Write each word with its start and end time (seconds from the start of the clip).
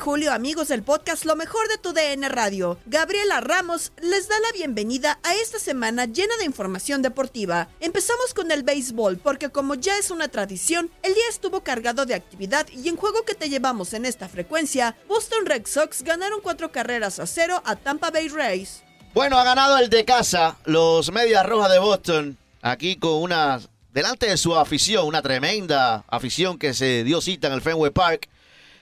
Julio, 0.00 0.32
amigos 0.32 0.68
del 0.68 0.82
podcast 0.82 1.26
Lo 1.26 1.36
mejor 1.36 1.68
de 1.68 1.76
tu 1.76 1.92
DN 1.92 2.26
Radio. 2.30 2.78
Gabriela 2.86 3.42
Ramos 3.42 3.92
les 4.00 4.28
da 4.28 4.40
la 4.40 4.50
bienvenida 4.52 5.20
a 5.22 5.34
esta 5.34 5.58
semana 5.58 6.06
llena 6.06 6.34
de 6.38 6.46
información 6.46 7.02
deportiva. 7.02 7.68
Empezamos 7.80 8.32
con 8.32 8.50
el 8.50 8.62
béisbol 8.62 9.18
porque 9.18 9.50
como 9.50 9.74
ya 9.74 9.98
es 9.98 10.10
una 10.10 10.28
tradición, 10.28 10.90
el 11.02 11.12
día 11.12 11.28
estuvo 11.28 11.60
cargado 11.60 12.06
de 12.06 12.14
actividad 12.14 12.66
y 12.70 12.88
en 12.88 12.96
juego 12.96 13.26
que 13.26 13.34
te 13.34 13.50
llevamos 13.50 13.92
en 13.92 14.06
esta 14.06 14.26
frecuencia, 14.30 14.96
Boston 15.06 15.44
Red 15.44 15.66
Sox 15.66 16.02
ganaron 16.02 16.40
cuatro 16.40 16.72
carreras 16.72 17.20
a 17.20 17.26
cero 17.26 17.62
a 17.66 17.76
Tampa 17.76 18.10
Bay 18.10 18.28
Rays. 18.28 18.82
Bueno, 19.12 19.38
ha 19.38 19.44
ganado 19.44 19.76
el 19.76 19.90
de 19.90 20.06
casa, 20.06 20.56
los 20.64 21.12
Medias 21.12 21.44
Rojas 21.44 21.70
de 21.70 21.78
Boston, 21.78 22.38
aquí 22.62 22.96
con 22.96 23.20
una, 23.20 23.60
delante 23.92 24.28
de 24.30 24.38
su 24.38 24.56
afición, 24.56 25.04
una 25.04 25.20
tremenda 25.20 26.04
afición 26.08 26.58
que 26.58 26.72
se 26.72 27.04
dio 27.04 27.20
cita 27.20 27.48
en 27.48 27.52
el 27.52 27.60
Fenway 27.60 27.90
Park. 27.90 28.30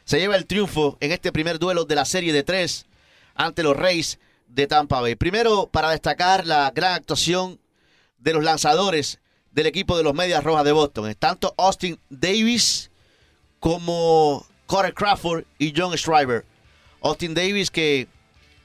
Se 0.09 0.19
lleva 0.19 0.37
el 0.37 0.47
triunfo 0.47 0.97
en 1.01 1.13
este 1.13 1.33
primer 1.33 1.59
duelo 1.59 1.85
de 1.85 1.95
la 1.95 2.07
serie 2.07 2.33
de 2.33 2.43
tres 2.43 2.87
ante 3.35 3.63
los 3.63 3.77
Rays 3.77 4.19
de 4.47 4.67
Tampa 4.67 5.03
Bay. 5.03 5.17
Primero, 5.17 5.69
para 5.71 5.91
destacar 5.91 6.47
la 6.47 6.73
gran 6.75 6.95
actuación 6.95 7.61
de 8.17 8.33
los 8.33 8.43
lanzadores 8.43 9.21
del 9.53 9.67
equipo 9.67 9.99
de 9.99 10.05
los 10.05 10.15
Medias 10.15 10.43
Rojas 10.43 10.65
de 10.65 10.73
Boston. 10.73 11.15
Tanto 11.19 11.55
Austin 11.59 12.01
Davis 12.09 12.91
como 13.61 14.47
Corey 14.65 14.93
Crawford 14.93 15.45
y 15.59 15.75
John 15.77 15.95
Schreiber. 15.95 16.47
Austin 17.03 17.35
Davis 17.35 17.71
que 17.71 18.09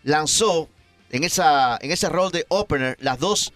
lanzó 0.04 0.70
en, 1.10 1.26
esa, 1.26 1.78
en 1.82 1.92
ese 1.92 2.08
rol 2.08 2.32
de 2.32 2.46
opener 2.48 2.96
las 3.02 3.20
dos 3.20 3.52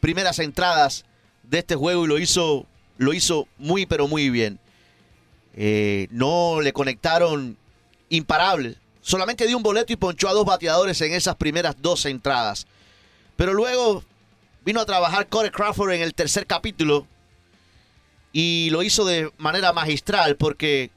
primeras 0.00 0.40
entradas 0.40 1.06
de 1.44 1.60
este 1.60 1.74
juego 1.74 2.04
y 2.04 2.08
lo 2.08 2.18
hizo, 2.18 2.66
lo 2.98 3.14
hizo 3.14 3.48
muy 3.56 3.86
pero 3.86 4.08
muy 4.08 4.28
bien. 4.28 4.60
Eh, 5.54 6.08
no 6.10 6.60
le 6.60 6.72
conectaron 6.72 7.56
imparables. 8.08 8.76
Solamente 9.02 9.46
dio 9.46 9.56
un 9.56 9.62
boleto 9.62 9.92
y 9.92 9.96
ponchó 9.96 10.28
a 10.28 10.32
dos 10.32 10.44
bateadores 10.44 11.00
en 11.00 11.12
esas 11.12 11.36
primeras 11.36 11.76
dos 11.80 12.04
entradas. 12.06 12.66
Pero 13.36 13.54
luego 13.54 14.04
vino 14.64 14.80
a 14.80 14.86
trabajar 14.86 15.28
Corey 15.28 15.50
Crawford 15.50 15.92
en 15.92 16.02
el 16.02 16.14
tercer 16.14 16.46
capítulo 16.46 17.06
y 18.32 18.68
lo 18.70 18.82
hizo 18.82 19.04
de 19.04 19.32
manera 19.38 19.72
magistral 19.72 20.36
porque 20.36 20.90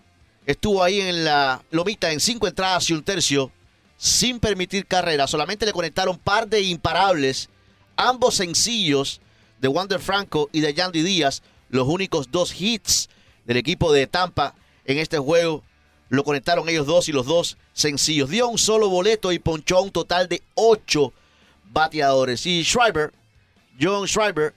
estuvo 0.46 0.84
ahí 0.84 1.00
en 1.00 1.24
la 1.24 1.64
lomita 1.72 2.12
en 2.12 2.20
cinco 2.20 2.48
entradas 2.48 2.90
y 2.90 2.94
un 2.94 3.04
tercio 3.04 3.52
sin 3.98 4.40
permitir 4.40 4.86
carrera. 4.86 5.28
Solamente 5.28 5.66
le 5.66 5.72
conectaron 5.72 6.18
par 6.18 6.48
de 6.48 6.62
imparables, 6.62 7.50
ambos 7.96 8.36
sencillos 8.36 9.22
de 9.62 9.70
Wander 9.70 10.02
Franco 10.02 10.50
y 10.52 10.60
de 10.60 10.74
Yandy 10.74 11.02
Díaz, 11.02 11.42
los 11.70 11.88
únicos 11.88 12.30
dos 12.30 12.60
hits 12.60 13.10
del 13.46 13.58
equipo 13.58 13.92
de 13.92 14.08
Tampa 14.08 14.56
en 14.86 14.98
este 14.98 15.18
juego. 15.18 15.64
Lo 16.10 16.24
conectaron 16.24 16.70
ellos 16.70 16.86
dos 16.86 17.10
y 17.10 17.12
los 17.12 17.26
dos 17.26 17.58
sencillos. 17.74 18.30
Dio 18.30 18.48
un 18.48 18.58
solo 18.58 18.90
boleto 18.90 19.32
y 19.32 19.40
ponchó 19.40 19.82
un 19.82 19.92
total 19.92 20.28
de 20.28 20.44
ocho 20.54 21.14
bateadores. 21.66 22.46
Y 22.46 22.64
Schreiber, 22.64 23.14
John 23.80 24.08
Schreiber, 24.08 24.54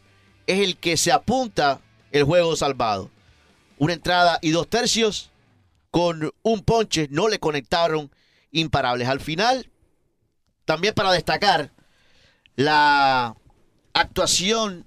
es 0.46 0.60
el 0.60 0.76
que 0.76 0.96
se 0.96 1.12
apunta 1.12 1.80
el 2.12 2.24
juego 2.24 2.56
salvado. 2.56 3.10
Una 3.78 3.94
entrada 3.94 4.38
y 4.42 4.50
dos 4.50 4.68
tercios 4.68 5.30
con 5.90 6.32
un 6.42 6.62
ponche. 6.62 7.08
No 7.10 7.28
le 7.28 7.38
conectaron 7.38 8.10
imparables. 8.52 9.08
Al 9.08 9.20
final, 9.20 9.70
también 10.64 10.94
para 10.94 11.12
destacar 11.12 11.72
la 12.54 13.36
actuación 13.92 14.86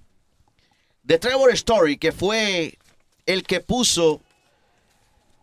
de 1.03 1.17
Trevor 1.17 1.51
Story, 1.51 1.97
que 1.97 2.11
fue 2.11 2.78
el 3.29 3.43
que 3.43 3.59
puso 3.59 4.21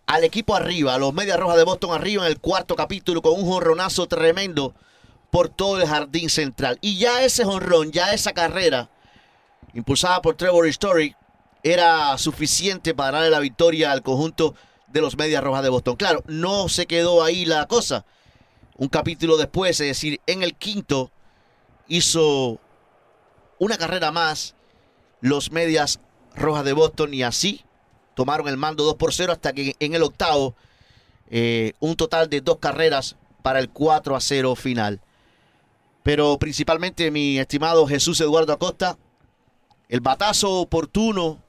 al 0.07 0.25
equipo 0.25 0.57
arriba, 0.57 0.95
a 0.95 0.99
los 0.99 1.15
Medias 1.15 1.39
Rojas 1.39 1.57
de 1.57 1.63
Boston 1.63 1.93
arriba 1.93 2.27
en 2.27 2.33
el 2.33 2.41
cuarto 2.41 2.75
capítulo 2.75 3.23
con 3.23 3.35
un 3.35 3.47
jonronazo 3.47 4.09
tremendo 4.09 4.75
por 5.31 5.51
todo 5.51 5.81
el 5.81 5.87
jardín 5.87 6.29
central. 6.29 6.79
Y 6.81 6.99
ya 6.99 7.23
ese 7.23 7.45
jonrón, 7.45 7.93
ya 7.93 8.13
esa 8.13 8.33
carrera 8.33 8.91
impulsada 9.73 10.21
por 10.21 10.35
Trevor 10.35 10.67
Story 10.67 11.15
era 11.63 12.19
suficiente 12.19 12.93
para 12.93 13.19
darle 13.19 13.31
la 13.31 13.39
victoria 13.39 13.93
al 13.93 14.03
conjunto 14.03 14.57
de 14.89 15.01
los 15.01 15.17
Medias 15.17 15.45
Rojas 15.45 15.63
de 15.63 15.69
Boston. 15.69 15.95
Claro, 15.95 16.25
no 16.27 16.69
se 16.69 16.87
quedó 16.87 17.23
ahí 17.23 17.45
la 17.45 17.67
cosa. 17.67 18.05
Un 18.77 18.89
capítulo 18.89 19.37
después, 19.37 19.79
es 19.81 19.87
decir, 19.87 20.21
en 20.27 20.43
el 20.43 20.57
quinto, 20.57 21.13
hizo 21.87 22.59
una 23.61 23.79
carrera 23.79 24.11
más 24.11 24.57
los 25.21 25.53
Medias 25.53 26.01
Rojas 26.35 26.65
de 26.65 26.73
Boston 26.73 27.15
y 27.15 27.23
así 27.23 27.63
tomaron 28.17 28.49
el 28.49 28.57
mando 28.57 28.83
2 28.83 28.95
por 28.95 29.13
0 29.13 29.33
hasta 29.33 29.53
que 29.53 29.77
en 29.79 29.95
el 29.95 30.03
octavo 30.03 30.57
eh, 31.29 31.75
un 31.81 31.97
total 31.97 32.31
de 32.31 32.41
dos 32.41 32.59
carreras 32.59 33.15
para 33.43 33.61
el 33.61 33.69
4 33.69 34.17
a 34.17 34.21
0 34.21 34.57
final. 34.57 35.01
Pero 36.03 36.39
principalmente 36.39 37.11
mi 37.11 37.39
estimado 37.39 37.87
Jesús 37.87 38.21
Eduardo 38.21 38.55
Acosta, 38.55 38.97
el 39.89 40.01
batazo 40.01 40.61
oportuno 40.61 41.43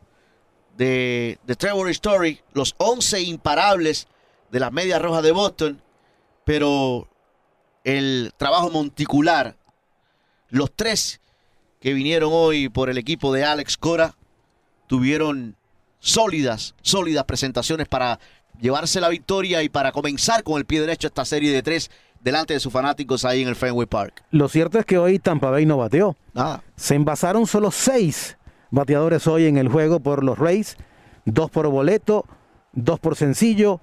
de, 0.75 1.39
de 1.45 1.55
Trevor 1.55 1.89
Story, 1.89 2.41
los 2.53 2.75
11 2.77 3.21
imparables 3.21 4.07
de 4.51 4.59
las 4.59 4.73
medias 4.73 5.01
rojas 5.01 5.23
de 5.23 5.31
Boston, 5.31 5.81
pero 6.43 7.07
el 7.85 8.33
trabajo 8.35 8.69
monticular, 8.71 9.55
los 10.49 10.69
tres 10.75 11.21
que 11.79 11.93
vinieron 11.93 12.31
hoy 12.33 12.67
por 12.67 12.89
el 12.89 12.97
equipo 12.97 13.31
de 13.31 13.45
Alex 13.45 13.77
Cora, 13.77 14.15
tuvieron 14.87 15.55
sólidas, 15.99 16.75
sólidas 16.81 17.25
presentaciones 17.25 17.87
para 17.87 18.19
llevarse 18.59 19.01
la 19.01 19.09
victoria 19.09 19.63
y 19.63 19.69
para 19.69 19.91
comenzar 19.91 20.43
con 20.43 20.57
el 20.57 20.65
pie 20.65 20.81
derecho 20.81 21.07
esta 21.07 21.25
serie 21.25 21.51
de 21.51 21.61
tres 21.61 21.91
delante 22.19 22.53
de 22.53 22.59
sus 22.59 22.73
fanáticos 22.73 23.25
ahí 23.25 23.41
en 23.41 23.47
el 23.47 23.55
Fenway 23.55 23.85
Park. 23.85 24.23
Lo 24.31 24.49
cierto 24.49 24.79
es 24.79 24.85
que 24.85 24.97
hoy 24.97 25.19
Tampa 25.19 25.49
Bay 25.49 25.65
no 25.65 25.77
bateó. 25.77 26.15
Nada. 26.33 26.63
Se 26.75 26.95
envasaron 26.95 27.45
solo 27.47 27.71
seis 27.71 28.37
bateadores 28.71 29.27
hoy 29.27 29.45
en 29.45 29.57
el 29.57 29.69
juego 29.69 29.99
por 29.99 30.23
los 30.23 30.37
Rays, 30.37 30.77
dos 31.25 31.49
por 31.51 31.67
boleto, 31.67 32.25
dos 32.73 32.99
por 32.99 33.15
sencillo, 33.15 33.79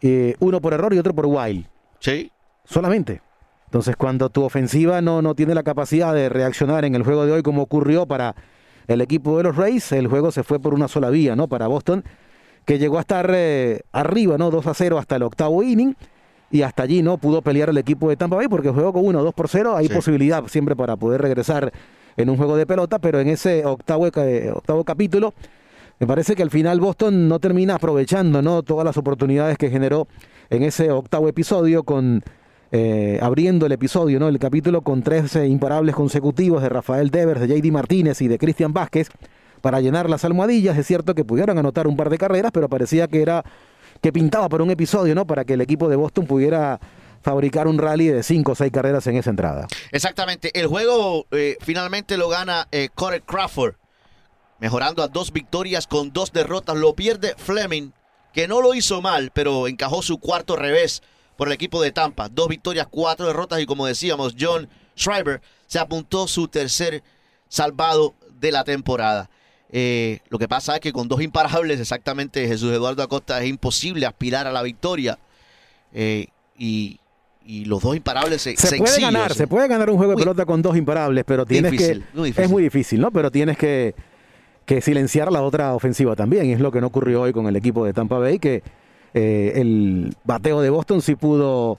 eh, 0.00 0.34
uno 0.40 0.60
por 0.60 0.74
error 0.74 0.92
y 0.94 0.98
otro 0.98 1.14
por 1.14 1.26
wild. 1.26 1.66
Sí. 2.00 2.30
Solamente. 2.64 3.22
Entonces, 3.66 3.96
cuando 3.96 4.28
tu 4.28 4.42
ofensiva 4.42 5.00
no, 5.00 5.22
no 5.22 5.34
tiene 5.34 5.54
la 5.54 5.62
capacidad 5.62 6.12
de 6.14 6.28
reaccionar 6.28 6.84
en 6.84 6.94
el 6.94 7.04
juego 7.04 7.24
de 7.24 7.32
hoy 7.32 7.42
como 7.42 7.62
ocurrió 7.62 8.06
para 8.06 8.34
el 8.88 9.00
equipo 9.00 9.36
de 9.38 9.44
los 9.44 9.56
Rays, 9.56 9.92
el 9.92 10.06
juego 10.08 10.30
se 10.32 10.42
fue 10.42 10.58
por 10.60 10.74
una 10.74 10.88
sola 10.88 11.10
vía, 11.10 11.36
¿no? 11.36 11.48
Para 11.48 11.66
Boston, 11.66 12.04
que 12.64 12.78
llegó 12.78 12.98
a 12.98 13.00
estar 13.00 13.30
eh, 13.34 13.80
arriba, 13.92 14.38
¿no? 14.38 14.50
2 14.50 14.66
a 14.66 14.74
0 14.74 14.98
hasta 14.98 15.16
el 15.16 15.22
octavo 15.22 15.62
inning. 15.62 15.94
Y 16.50 16.62
hasta 16.62 16.82
allí 16.82 17.02
no 17.02 17.16
pudo 17.16 17.40
pelear 17.40 17.70
el 17.70 17.78
equipo 17.78 18.10
de 18.10 18.16
Tampa 18.16 18.36
Bay 18.36 18.46
porque 18.46 18.68
jugó 18.68 18.92
con 18.92 19.06
1 19.06 19.22
2 19.24 19.34
por 19.34 19.48
0. 19.48 19.74
Hay 19.74 19.88
Sí. 19.88 19.94
posibilidad 19.94 20.46
siempre 20.48 20.76
para 20.76 20.96
poder 20.96 21.22
regresar 21.22 21.72
en 22.16 22.28
un 22.28 22.36
juego 22.36 22.56
de 22.56 22.66
pelota, 22.66 22.98
pero 22.98 23.20
en 23.20 23.28
ese 23.28 23.64
octavo, 23.64 24.06
eh, 24.06 24.52
octavo 24.54 24.84
capítulo, 24.84 25.32
me 25.98 26.06
parece 26.06 26.34
que 26.34 26.42
al 26.42 26.50
final 26.50 26.78
Boston 26.78 27.26
no 27.26 27.38
termina 27.38 27.76
aprovechando 27.76 28.42
¿no? 28.42 28.62
todas 28.62 28.84
las 28.84 28.98
oportunidades 28.98 29.56
que 29.56 29.70
generó 29.70 30.08
en 30.50 30.62
ese 30.62 30.90
octavo 30.90 31.26
episodio 31.28 31.84
con 31.84 32.22
eh, 32.74 33.18
abriendo 33.20 33.66
el 33.66 33.72
episodio, 33.72 34.18
¿no? 34.18 34.28
El 34.28 34.38
capítulo 34.38 34.80
con 34.80 35.02
tres 35.02 35.36
eh, 35.36 35.46
imparables 35.46 35.94
consecutivos 35.94 36.62
de 36.62 36.70
Rafael 36.70 37.10
Devers, 37.10 37.40
de 37.40 37.48
JD 37.48 37.70
Martínez 37.70 38.22
y 38.22 38.28
de 38.28 38.38
Cristian 38.38 38.72
Vázquez 38.72 39.08
para 39.60 39.80
llenar 39.80 40.08
las 40.08 40.24
almohadillas. 40.24 40.78
Es 40.78 40.86
cierto 40.86 41.14
que 41.14 41.22
pudieron 41.22 41.58
anotar 41.58 41.86
un 41.86 41.96
par 41.96 42.08
de 42.08 42.16
carreras, 42.16 42.50
pero 42.50 42.70
parecía 42.70 43.08
que 43.08 43.20
era 43.20 43.44
que 44.00 44.10
pintaba 44.10 44.48
por 44.48 44.62
un 44.62 44.70
episodio, 44.70 45.14
¿no? 45.14 45.26
Para 45.26 45.44
que 45.44 45.52
el 45.52 45.60
equipo 45.60 45.88
de 45.88 45.96
Boston 45.96 46.26
pudiera 46.26 46.80
fabricar 47.22 47.68
un 47.68 47.78
rally 47.78 48.08
de 48.08 48.22
cinco 48.22 48.52
o 48.52 48.54
seis 48.54 48.72
carreras 48.72 49.06
en 49.06 49.16
esa 49.16 49.28
entrada. 49.28 49.68
Exactamente. 49.92 50.58
El 50.58 50.66
juego 50.66 51.26
eh, 51.30 51.58
finalmente 51.60 52.16
lo 52.16 52.30
gana 52.30 52.68
eh, 52.72 52.88
Corey 52.94 53.20
Crawford, 53.20 53.74
mejorando 54.58 55.02
a 55.02 55.08
dos 55.08 55.30
victorias 55.30 55.86
con 55.86 56.10
dos 56.12 56.32
derrotas. 56.32 56.76
Lo 56.76 56.94
pierde 56.94 57.34
Fleming, 57.36 57.92
que 58.32 58.48
no 58.48 58.62
lo 58.62 58.72
hizo 58.72 59.02
mal, 59.02 59.30
pero 59.32 59.68
encajó 59.68 60.02
su 60.02 60.18
cuarto 60.18 60.56
revés 60.56 61.02
por 61.42 61.48
el 61.48 61.54
equipo 61.54 61.82
de 61.82 61.90
Tampa. 61.90 62.28
Dos 62.28 62.46
victorias, 62.46 62.86
cuatro 62.88 63.26
derrotas 63.26 63.60
y 63.60 63.66
como 63.66 63.84
decíamos, 63.84 64.36
John 64.38 64.68
Schreiber 64.96 65.40
se 65.66 65.80
apuntó 65.80 66.28
su 66.28 66.46
tercer 66.46 67.02
salvado 67.48 68.14
de 68.38 68.52
la 68.52 68.62
temporada. 68.62 69.28
Eh, 69.72 70.20
lo 70.28 70.38
que 70.38 70.46
pasa 70.46 70.76
es 70.76 70.80
que 70.80 70.92
con 70.92 71.08
dos 71.08 71.20
imparables, 71.20 71.80
exactamente 71.80 72.46
Jesús 72.46 72.72
Eduardo 72.72 73.02
Acosta, 73.02 73.42
es 73.42 73.48
imposible 73.48 74.06
aspirar 74.06 74.46
a 74.46 74.52
la 74.52 74.62
victoria. 74.62 75.18
Eh, 75.92 76.28
y, 76.56 77.00
y 77.44 77.64
los 77.64 77.82
dos 77.82 77.96
imparables 77.96 78.40
se, 78.40 78.56
Se 78.56 78.76
puede 78.76 79.00
ganar, 79.00 79.34
se 79.34 79.48
puede 79.48 79.66
ganar 79.66 79.90
un 79.90 79.96
juego 79.96 80.12
de 80.12 80.14
Muy 80.18 80.22
pelota 80.22 80.46
con 80.46 80.62
dos 80.62 80.76
imparables, 80.76 81.24
pero 81.26 81.44
tienes 81.44 81.72
difícil, 81.72 82.04
que 82.04 82.18
muy 82.20 82.34
es 82.36 82.50
muy 82.50 82.62
difícil, 82.62 83.00
¿no? 83.00 83.10
Pero 83.10 83.32
tienes 83.32 83.58
que, 83.58 83.96
que 84.64 84.80
silenciar 84.80 85.32
la 85.32 85.42
otra 85.42 85.74
ofensiva 85.74 86.14
también, 86.14 86.46
y 86.46 86.52
es 86.52 86.60
lo 86.60 86.70
que 86.70 86.80
no 86.80 86.86
ocurrió 86.86 87.22
hoy 87.22 87.32
con 87.32 87.48
el 87.48 87.56
equipo 87.56 87.84
de 87.84 87.92
Tampa 87.92 88.18
Bay 88.18 88.38
que 88.38 88.62
eh, 89.14 89.52
el 89.56 90.16
bateo 90.24 90.60
de 90.60 90.70
Boston 90.70 91.02
sí 91.02 91.16
pudo 91.16 91.78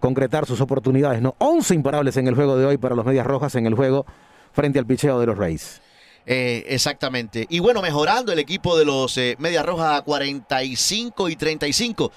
concretar 0.00 0.46
sus 0.46 0.60
oportunidades. 0.60 1.22
¿no? 1.22 1.34
11 1.38 1.74
imparables 1.74 2.16
en 2.16 2.26
el 2.26 2.34
juego 2.34 2.56
de 2.56 2.64
hoy 2.64 2.78
para 2.78 2.94
los 2.94 3.04
Medias 3.04 3.26
Rojas 3.26 3.54
en 3.54 3.66
el 3.66 3.74
juego 3.74 4.06
frente 4.52 4.78
al 4.78 4.86
picheo 4.86 5.20
de 5.20 5.26
los 5.26 5.38
Rays. 5.38 5.80
Eh, 6.26 6.64
exactamente. 6.68 7.46
Y 7.48 7.60
bueno, 7.60 7.82
mejorando 7.82 8.32
el 8.32 8.38
equipo 8.38 8.76
de 8.76 8.84
los 8.84 9.16
eh, 9.18 9.36
Medias 9.38 9.64
Rojas 9.64 9.98
a 9.98 10.02
45 10.02 11.28
y 11.28 11.36
35. 11.36 12.12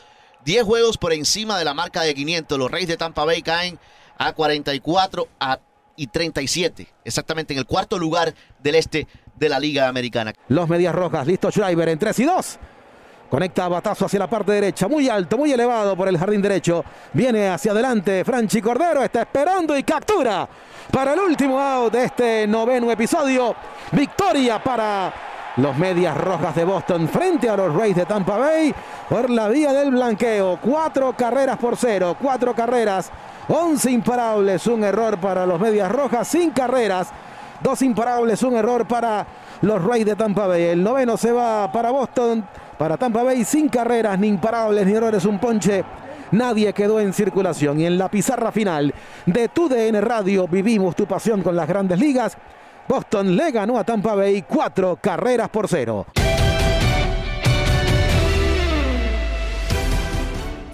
10 0.46 0.64
juegos 0.64 0.98
por 0.98 1.14
encima 1.14 1.58
de 1.58 1.66
la 1.66 1.74
marca 1.74 2.02
de 2.02 2.14
500. 2.14 2.58
Los 2.58 2.72
Reyes 2.72 2.90
de 2.90 2.98
Tampa 2.98 3.26
Bay 3.26 3.42
caen 3.42 3.80
a 4.18 4.34
44 4.34 5.28
a, 5.40 5.60
y 5.96 6.08
37. 6.08 6.88
Exactamente 7.06 7.54
en 7.54 7.60
el 7.60 7.66
cuarto 7.66 7.98
lugar 7.98 8.34
del 8.62 8.76
este 8.76 9.08
de 9.36 9.50
la 9.50 9.60
Liga 9.60 9.88
Americana. 9.88 10.34
Los 10.48 10.70
Medias 10.70 10.94
Rojas, 10.94 11.26
listo 11.26 11.50
Schreiber 11.50 11.90
en 11.90 12.00
3 12.00 12.20
y 12.20 12.24
2. 12.26 12.60
Conecta 13.34 13.68
batazo 13.68 14.06
hacia 14.06 14.20
la 14.20 14.28
parte 14.28 14.52
derecha, 14.52 14.88
muy 14.88 15.10
alto, 15.10 15.40
muy 15.40 15.52
elevado 15.52 15.98
por 15.98 16.08
el 16.08 16.20
jardín 16.20 16.40
derecho. 16.40 16.86
Viene 17.14 17.50
hacia 17.50 17.72
adelante 17.72 18.24
Franchi 18.24 18.62
Cordero, 18.62 19.02
está 19.02 19.22
esperando 19.22 19.76
y 19.76 19.82
captura 19.82 20.48
para 20.92 21.14
el 21.14 21.20
último 21.20 21.60
out 21.60 21.92
de 21.94 22.04
este 22.04 22.46
noveno 22.46 22.92
episodio. 22.92 23.56
Victoria 23.92 24.62
para 24.62 25.12
los 25.58 25.76
Medias 25.80 26.16
Rojas 26.16 26.54
de 26.54 26.64
Boston 26.64 27.10
frente 27.10 27.50
a 27.50 27.58
los 27.58 27.74
Rays 27.74 27.96
de 27.96 28.06
Tampa 28.06 28.38
Bay 28.38 28.72
por 29.10 29.28
la 29.32 29.48
vía 29.48 29.74
del 29.74 29.90
blanqueo. 29.90 30.60
Cuatro 30.62 31.14
carreras 31.14 31.58
por 31.58 31.76
cero, 31.76 32.16
cuatro 32.22 32.54
carreras, 32.54 33.10
once 33.48 33.90
imparables, 33.90 34.68
un 34.68 34.84
error 34.84 35.18
para 35.18 35.48
los 35.48 35.60
Medias 35.60 35.92
Rojas, 35.92 36.28
sin 36.28 36.52
carreras, 36.52 37.10
dos 37.62 37.82
imparables, 37.82 38.44
un 38.44 38.58
error 38.58 38.88
para 38.88 39.26
los 39.62 39.84
Rays 39.84 40.06
de 40.06 40.16
Tampa 40.16 40.46
Bay. 40.46 40.66
El 40.66 40.84
noveno 40.84 41.18
se 41.18 41.32
va 41.32 41.72
para 41.72 41.90
Boston, 41.90 42.46
para 42.84 42.98
Tampa 42.98 43.24
Bay, 43.24 43.46
sin 43.46 43.70
carreras, 43.70 44.20
ni 44.20 44.28
imparables, 44.28 44.86
ni 44.86 44.92
errores, 44.92 45.24
un 45.24 45.40
ponche. 45.40 45.86
Nadie 46.32 46.74
quedó 46.74 47.00
en 47.00 47.14
circulación. 47.14 47.80
Y 47.80 47.86
en 47.86 47.98
la 47.98 48.12
pizarra 48.12 48.52
final 48.52 48.94
de 49.26 49.48
tu 49.48 49.70
DN 49.70 50.02
Radio, 50.02 50.50
vivimos 50.50 50.94
tu 50.94 51.08
pasión 51.08 51.42
con 51.42 51.56
las 51.56 51.66
grandes 51.66 51.98
ligas. 51.98 52.38
Boston 52.86 53.38
le 53.38 53.52
ganó 53.52 53.78
a 53.78 53.86
Tampa 53.86 54.16
Bay 54.16 54.42
cuatro 54.42 55.00
carreras 55.02 55.48
por 55.48 55.70
cero. 55.70 56.08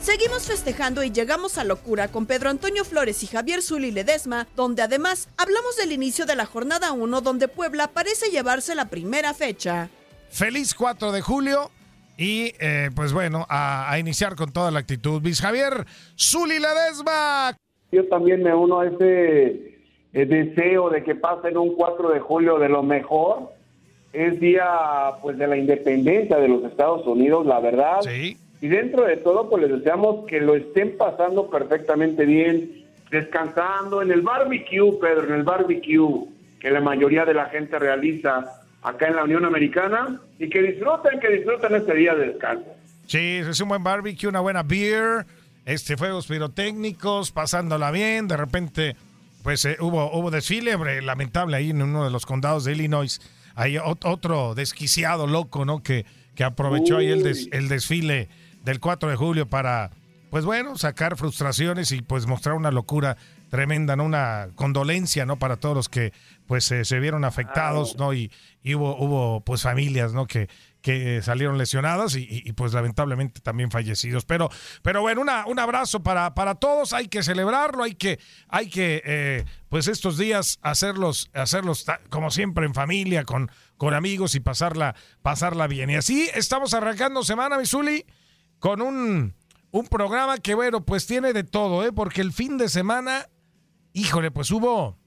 Seguimos 0.01 0.47
festejando 0.47 1.03
y 1.03 1.11
llegamos 1.11 1.59
a 1.59 1.63
locura 1.63 2.07
con 2.07 2.25
Pedro 2.25 2.49
Antonio 2.49 2.85
Flores 2.85 3.21
y 3.21 3.27
Javier 3.27 3.61
Zuli 3.61 3.91
Ledesma, 3.91 4.47
donde 4.55 4.81
además 4.81 5.29
hablamos 5.37 5.77
del 5.77 5.91
inicio 5.91 6.25
de 6.25 6.35
la 6.35 6.47
jornada 6.47 6.91
1 6.91 7.21
donde 7.21 7.47
Puebla 7.47 7.87
parece 7.89 8.31
llevarse 8.31 8.73
la 8.73 8.85
primera 8.85 9.35
fecha. 9.35 9.91
Feliz 10.31 10.73
4 10.73 11.11
de 11.11 11.21
julio 11.21 11.69
y 12.19 12.53
eh, 12.59 12.89
pues 12.93 13.13
bueno, 13.13 13.45
a, 13.47 13.89
a, 13.89 13.97
iniciar 13.97 14.35
con 14.35 14.51
toda 14.51 14.71
la 14.71 14.79
actitud. 14.79 15.21
Luis 15.23 15.39
Javier 15.39 15.85
Zuli 16.17 16.59
Ledesma. 16.59 17.55
Yo 17.93 18.05
también 18.09 18.43
me 18.43 18.53
uno 18.53 18.81
a 18.81 18.87
ese 18.87 19.79
eh, 20.11 20.25
deseo 20.25 20.89
de 20.89 21.01
que 21.01 21.15
pasen 21.15 21.57
un 21.57 21.75
4 21.75 22.09
de 22.09 22.19
julio 22.19 22.59
de 22.59 22.67
lo 22.67 22.83
mejor. 22.83 23.53
Es 24.11 24.37
día 24.41 24.65
pues 25.21 25.37
de 25.37 25.47
la 25.47 25.55
independencia 25.55 26.37
de 26.37 26.49
los 26.49 26.65
Estados 26.65 27.07
Unidos, 27.07 27.45
la 27.45 27.61
verdad. 27.61 28.01
Sí. 28.01 28.37
Y 28.59 28.67
dentro 28.67 29.05
de 29.05 29.15
todo, 29.15 29.49
pues 29.49 29.63
les 29.63 29.71
deseamos 29.71 30.25
que 30.25 30.41
lo 30.41 30.55
estén 30.55 30.97
pasando 30.97 31.49
perfectamente 31.49 32.25
bien, 32.25 32.83
descansando 33.09 34.01
en 34.01 34.11
el 34.11 34.21
barbecue, 34.21 34.99
Pedro, 34.99 35.27
en 35.27 35.35
el 35.35 35.43
barbecue 35.43 36.25
que 36.59 36.69
la 36.69 36.81
mayoría 36.81 37.23
de 37.23 37.33
la 37.33 37.45
gente 37.45 37.79
realiza 37.79 38.58
acá 38.81 39.07
en 39.07 39.15
la 39.15 39.23
Unión 39.23 39.45
Americana 39.45 40.19
y 40.37 40.49
que 40.49 40.61
disfruten, 40.61 41.19
que 41.19 41.29
disfruten 41.29 41.75
este 41.75 41.93
día 41.95 42.15
de 42.15 42.27
descanso. 42.27 42.65
Sí, 43.07 43.37
es 43.37 43.59
un 43.59 43.69
buen 43.69 43.83
barbecue, 43.83 44.29
una 44.29 44.39
buena 44.39 44.63
beer, 44.63 45.25
este 45.65 45.97
fuegos 45.97 46.27
pirotécnicos, 46.27 47.31
pasándola 47.31 47.91
bien, 47.91 48.27
de 48.27 48.37
repente 48.37 48.95
pues 49.43 49.63
eh, 49.65 49.77
hubo, 49.79 50.11
hubo 50.17 50.31
desfile, 50.31 50.77
lamentable 51.01 51.57
ahí 51.57 51.69
en 51.69 51.81
uno 51.81 52.03
de 52.03 52.11
los 52.11 52.25
condados 52.25 52.65
de 52.65 52.73
Illinois, 52.73 53.21
hay 53.55 53.77
otro 53.77 54.55
desquiciado 54.55 55.27
loco, 55.27 55.65
¿no? 55.65 55.81
Que, 55.81 56.05
que 56.35 56.43
aprovechó 56.43 56.97
Uy. 56.97 57.05
ahí 57.05 57.11
el, 57.11 57.23
des, 57.23 57.49
el 57.51 57.67
desfile 57.67 58.29
del 58.63 58.79
4 58.79 59.09
de 59.09 59.15
julio 59.15 59.47
para, 59.47 59.91
pues 60.29 60.45
bueno, 60.45 60.77
sacar 60.77 61.17
frustraciones 61.17 61.91
y 61.91 62.01
pues 62.01 62.25
mostrar 62.25 62.55
una 62.55 62.71
locura 62.71 63.17
tremenda, 63.49 63.95
¿no? 63.95 64.05
Una 64.05 64.49
condolencia, 64.55 65.25
¿no? 65.25 65.37
Para 65.37 65.57
todos 65.57 65.75
los 65.75 65.89
que 65.89 66.13
pues 66.47 66.71
eh, 66.71 66.85
se 66.85 66.99
vieron 66.99 67.25
afectados, 67.25 67.97
¿no? 67.97 68.13
Y, 68.13 68.31
y, 68.63 68.75
hubo, 68.75 68.95
hubo 68.97 69.41
pues 69.41 69.63
familias, 69.63 70.13
¿no? 70.13 70.25
Que, 70.25 70.49
que 70.81 71.21
salieron 71.21 71.57
lesionadas 71.57 72.15
y, 72.15 72.25
y, 72.29 72.53
pues 72.53 72.73
lamentablemente 72.73 73.41
también 73.41 73.69
fallecidos. 73.69 74.25
Pero, 74.25 74.49
pero 74.81 75.01
bueno, 75.01 75.21
una, 75.21 75.45
un 75.45 75.59
abrazo 75.59 76.01
para, 76.01 76.33
para 76.33 76.55
todos, 76.55 76.93
hay 76.93 77.07
que 77.07 77.21
celebrarlo, 77.21 77.83
hay 77.83 77.95
que, 77.95 78.19
hay 78.47 78.69
que 78.69 79.01
eh, 79.05 79.45
pues 79.67 79.87
estos 79.87 80.17
días 80.17 80.59
hacerlos, 80.61 81.29
hacerlos 81.33 81.85
como 82.09 82.31
siempre 82.31 82.65
en 82.65 82.73
familia, 82.73 83.25
con, 83.25 83.51
con 83.77 83.93
amigos 83.93 84.35
y 84.35 84.39
pasarla, 84.39 84.95
pasarla 85.21 85.67
bien. 85.67 85.89
Y 85.89 85.95
así 85.95 86.29
estamos 86.33 86.73
arrancando 86.73 87.23
semana, 87.23 87.57
Misuli, 87.57 88.05
con 88.59 88.81
un, 88.81 89.35
un 89.71 89.87
programa 89.87 90.37
que, 90.37 90.55
bueno, 90.55 90.85
pues 90.85 91.05
tiene 91.05 91.33
de 91.33 91.43
todo, 91.43 91.85
¿eh? 91.85 91.91
Porque 91.91 92.21
el 92.21 92.31
fin 92.31 92.57
de 92.57 92.69
semana, 92.69 93.27
híjole, 93.99 94.31
pues 94.31 94.49
hubo, 94.51 94.97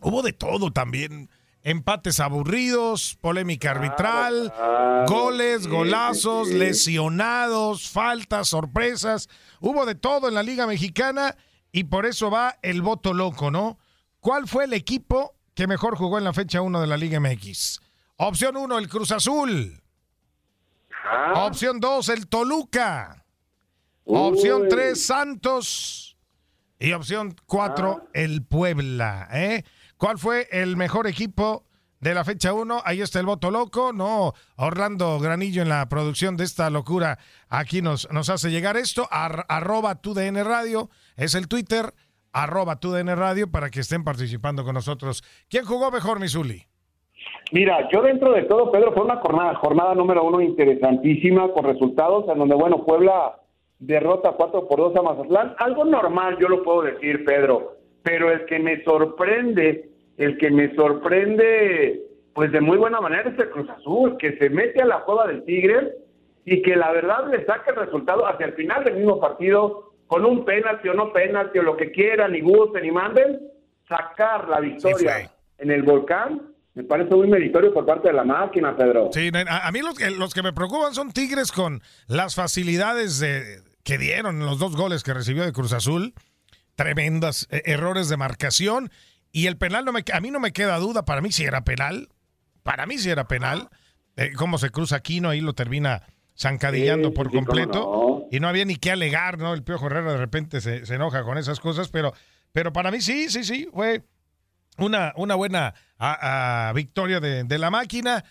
hubo 0.00 0.22
de 0.22 0.32
todo 0.32 0.70
también. 0.72 1.30
Empates 1.62 2.20
aburridos, 2.20 3.16
polémica 3.22 3.70
arbitral, 3.70 4.52
claro, 4.54 5.06
goles, 5.06 5.62
sí, 5.62 5.68
golazos, 5.70 6.48
sí. 6.48 6.54
lesionados, 6.54 7.88
faltas, 7.88 8.48
sorpresas. 8.48 9.30
Hubo 9.60 9.86
de 9.86 9.94
todo 9.94 10.28
en 10.28 10.34
la 10.34 10.42
Liga 10.42 10.66
Mexicana 10.66 11.36
y 11.72 11.84
por 11.84 12.04
eso 12.04 12.30
va 12.30 12.58
el 12.60 12.82
voto 12.82 13.14
loco, 13.14 13.50
¿no? 13.50 13.78
¿Cuál 14.20 14.46
fue 14.46 14.64
el 14.64 14.74
equipo 14.74 15.34
que 15.54 15.66
mejor 15.66 15.96
jugó 15.96 16.18
en 16.18 16.24
la 16.24 16.34
fecha 16.34 16.60
1 16.60 16.80
de 16.82 16.86
la 16.86 16.98
Liga 16.98 17.18
MX? 17.18 17.80
Opción 18.16 18.58
1, 18.58 18.78
el 18.78 18.88
Cruz 18.88 19.10
Azul. 19.12 19.80
Ah, 21.02 21.46
Opción 21.46 21.80
2, 21.80 22.08
el 22.10 22.26
Toluca. 22.28 23.24
uy. 24.04 24.18
Opción 24.18 24.68
3, 24.68 25.02
Santos. 25.02 26.13
Y 26.78 26.92
opción 26.92 27.34
4, 27.46 28.00
Ah. 28.04 28.08
el 28.14 28.44
Puebla. 28.44 29.28
¿eh? 29.32 29.62
¿Cuál 29.96 30.18
fue 30.18 30.48
el 30.50 30.76
mejor 30.76 31.06
equipo 31.06 31.64
de 32.00 32.14
la 32.14 32.24
fecha 32.24 32.52
1? 32.52 32.82
Ahí 32.84 33.00
está 33.00 33.20
el 33.20 33.26
voto 33.26 33.50
loco. 33.50 33.92
No, 33.92 34.32
Orlando 34.56 35.18
Granillo 35.20 35.62
en 35.62 35.68
la 35.68 35.88
producción 35.88 36.36
de 36.36 36.44
esta 36.44 36.68
locura. 36.70 37.18
Aquí 37.48 37.80
nos, 37.80 38.10
nos 38.12 38.28
hace 38.28 38.50
llegar 38.50 38.76
esto. 38.76 39.06
Ar- 39.10 39.46
arroba 39.48 39.94
tu 39.96 40.14
DN 40.14 40.42
Radio. 40.44 40.90
Es 41.16 41.34
el 41.34 41.48
Twitter. 41.48 41.94
Arroba 42.32 42.80
tu 42.80 42.90
DN 42.90 43.14
Radio 43.14 43.48
para 43.50 43.70
que 43.70 43.80
estén 43.80 44.02
participando 44.02 44.64
con 44.64 44.74
nosotros. 44.74 45.22
¿Quién 45.48 45.64
jugó 45.64 45.92
mejor, 45.92 46.18
Misuli? 46.18 46.66
Mira, 47.52 47.88
yo 47.92 48.02
dentro 48.02 48.32
de 48.32 48.42
todo, 48.42 48.72
Pedro, 48.72 48.92
fue 48.92 49.04
una 49.04 49.16
jornada, 49.20 49.54
jornada 49.56 49.94
número 49.94 50.24
uno 50.24 50.40
interesantísima 50.40 51.52
con 51.52 51.64
resultados 51.64 52.24
en 52.28 52.38
donde, 52.38 52.56
bueno, 52.56 52.84
Puebla 52.84 53.36
derrota 53.78 54.32
4 54.32 54.68
por 54.68 54.78
2 54.78 54.96
a 54.96 55.02
Mazatlán. 55.02 55.54
Algo 55.58 55.84
normal, 55.84 56.38
yo 56.38 56.48
lo 56.48 56.62
puedo 56.62 56.82
decir, 56.82 57.24
Pedro, 57.24 57.76
pero 58.02 58.30
el 58.30 58.44
que 58.46 58.58
me 58.58 58.82
sorprende, 58.84 59.90
el 60.16 60.38
que 60.38 60.50
me 60.50 60.74
sorprende, 60.74 62.02
pues 62.34 62.52
de 62.52 62.60
muy 62.60 62.78
buena 62.78 63.00
manera 63.00 63.30
es 63.30 63.38
el 63.38 63.50
Cruz 63.50 63.68
Azul, 63.70 64.16
que 64.18 64.36
se 64.38 64.50
mete 64.50 64.82
a 64.82 64.86
la 64.86 65.00
joda 65.00 65.26
del 65.26 65.44
Tigre 65.44 65.92
y 66.44 66.62
que 66.62 66.76
la 66.76 66.92
verdad 66.92 67.28
le 67.30 67.44
saca 67.46 67.70
el 67.70 67.76
resultado 67.76 68.26
hacia 68.26 68.46
el 68.46 68.52
final 68.54 68.84
del 68.84 68.96
mismo 68.96 69.20
partido, 69.20 69.92
con 70.06 70.24
un 70.24 70.44
penalti 70.44 70.88
o 70.88 70.94
no 70.94 71.12
penalti 71.12 71.58
o 71.58 71.62
lo 71.62 71.76
que 71.76 71.90
quieran, 71.90 72.34
y 72.34 72.40
gusten 72.40 72.84
y 72.84 72.90
manden, 72.90 73.40
sacar 73.88 74.48
la 74.48 74.60
victoria 74.60 75.30
en 75.58 75.70
el 75.70 75.82
volcán. 75.82 76.53
Me 76.74 76.82
parece 76.84 77.14
muy 77.14 77.28
meritorio 77.28 77.72
por 77.72 77.86
parte 77.86 78.08
de 78.08 78.14
la 78.14 78.24
máquina, 78.24 78.76
Pedro. 78.76 79.10
Sí, 79.12 79.30
a, 79.48 79.66
a 79.68 79.72
mí 79.72 79.80
los 79.80 79.96
que, 79.96 80.10
los 80.10 80.34
que 80.34 80.42
me 80.42 80.52
preocupan 80.52 80.92
son 80.94 81.12
Tigres 81.12 81.52
con 81.52 81.82
las 82.08 82.34
facilidades 82.34 83.20
de, 83.20 83.62
que 83.84 83.96
dieron 83.96 84.40
los 84.40 84.58
dos 84.58 84.74
goles 84.76 85.04
que 85.04 85.14
recibió 85.14 85.44
de 85.44 85.52
Cruz 85.52 85.72
Azul. 85.72 86.14
Tremendas 86.74 87.46
eh, 87.50 87.62
errores 87.66 88.08
de 88.08 88.16
marcación. 88.16 88.90
Y 89.30 89.46
el 89.46 89.56
penal, 89.56 89.84
no 89.84 89.92
me, 89.92 90.04
a 90.12 90.20
mí 90.20 90.30
no 90.32 90.40
me 90.40 90.52
queda 90.52 90.78
duda. 90.78 91.04
Para 91.04 91.20
mí 91.20 91.30
sí 91.30 91.44
era 91.44 91.64
penal. 91.64 92.08
Para 92.64 92.86
mí 92.86 92.98
sí 92.98 93.08
era 93.10 93.28
penal. 93.28 93.68
Eh, 94.16 94.32
cómo 94.36 94.58
se 94.58 94.70
cruza 94.70 94.96
Aquino, 94.96 95.28
ahí 95.28 95.40
lo 95.40 95.54
termina 95.54 96.02
zancadillando 96.36 97.08
Sí, 97.10 97.14
por 97.14 97.30
sí, 97.30 97.36
completo. 97.36 97.72
no. 97.72 98.28
Y 98.30 98.40
no 98.40 98.48
había 98.48 98.64
ni 98.64 98.76
qué 98.76 98.90
alegar, 98.90 99.38
¿no? 99.38 99.54
El 99.54 99.62
Piojo 99.62 99.86
Herrera 99.86 100.12
de 100.12 100.18
repente 100.18 100.60
se, 100.60 100.86
se 100.86 100.94
enoja 100.96 101.22
con 101.22 101.38
esas 101.38 101.60
cosas. 101.60 101.88
Pero, 101.88 102.12
pero 102.52 102.72
para 102.72 102.90
mí 102.90 103.00
sí, 103.00 103.28
sí, 103.28 103.44
sí. 103.44 103.68
Fue 103.72 104.02
una, 104.78 105.12
una 105.16 105.34
buena 105.34 105.74
a- 105.98 106.68
a 106.68 106.72
victoria 106.72 107.20
de, 107.20 107.44
de 107.44 107.58
la 107.58 107.70
máquina. 107.70 108.24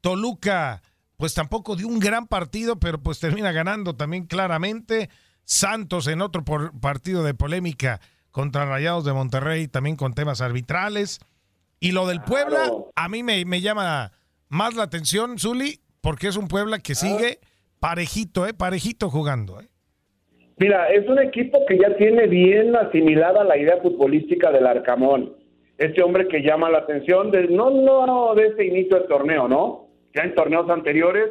Toluca, 0.00 0.82
pues 1.16 1.34
tampoco 1.34 1.76
dio 1.76 1.86
un 1.88 1.98
gran 1.98 2.26
partido, 2.26 2.78
pero 2.78 2.98
pues 3.02 3.20
termina 3.20 3.52
ganando 3.52 3.94
también 3.96 4.26
claramente. 4.26 5.10
Santos 5.44 6.06
en 6.06 6.22
otro 6.22 6.44
por- 6.44 6.78
partido 6.80 7.22
de 7.24 7.34
polémica 7.34 8.00
contra 8.30 8.64
Rayados 8.64 9.04
de 9.04 9.12
Monterrey, 9.12 9.66
también 9.68 9.96
con 9.96 10.14
temas 10.14 10.40
arbitrales. 10.40 11.20
Y 11.80 11.92
lo 11.92 12.06
del 12.06 12.22
Puebla, 12.22 12.70
a 12.94 13.08
mí 13.08 13.22
me, 13.22 13.44
me 13.44 13.60
llama 13.60 14.12
más 14.48 14.74
la 14.74 14.84
atención, 14.84 15.38
Zuli, 15.38 15.80
porque 16.00 16.28
es 16.28 16.36
un 16.36 16.46
Puebla 16.48 16.78
que 16.78 16.94
sigue 16.94 17.40
parejito, 17.80 18.46
¿eh? 18.46 18.54
Parejito 18.54 19.10
jugando, 19.10 19.60
¿eh? 19.60 19.68
Mira, 20.58 20.88
es 20.90 21.08
un 21.08 21.18
equipo 21.18 21.58
que 21.66 21.78
ya 21.78 21.96
tiene 21.96 22.26
bien 22.26 22.76
asimilada 22.76 23.42
la 23.44 23.56
idea 23.56 23.78
futbolística 23.82 24.50
del 24.52 24.66
Arcamón. 24.66 25.32
Este 25.80 26.02
hombre 26.02 26.28
que 26.28 26.42
llama 26.42 26.68
la 26.68 26.80
atención, 26.80 27.30
de, 27.30 27.48
no, 27.48 27.70
no 27.70 28.34
de 28.34 28.48
este 28.48 28.66
inicio 28.66 28.98
del 28.98 29.08
torneo, 29.08 29.48
¿no? 29.48 29.86
Ya 30.14 30.24
en 30.24 30.34
torneos 30.34 30.68
anteriores 30.68 31.30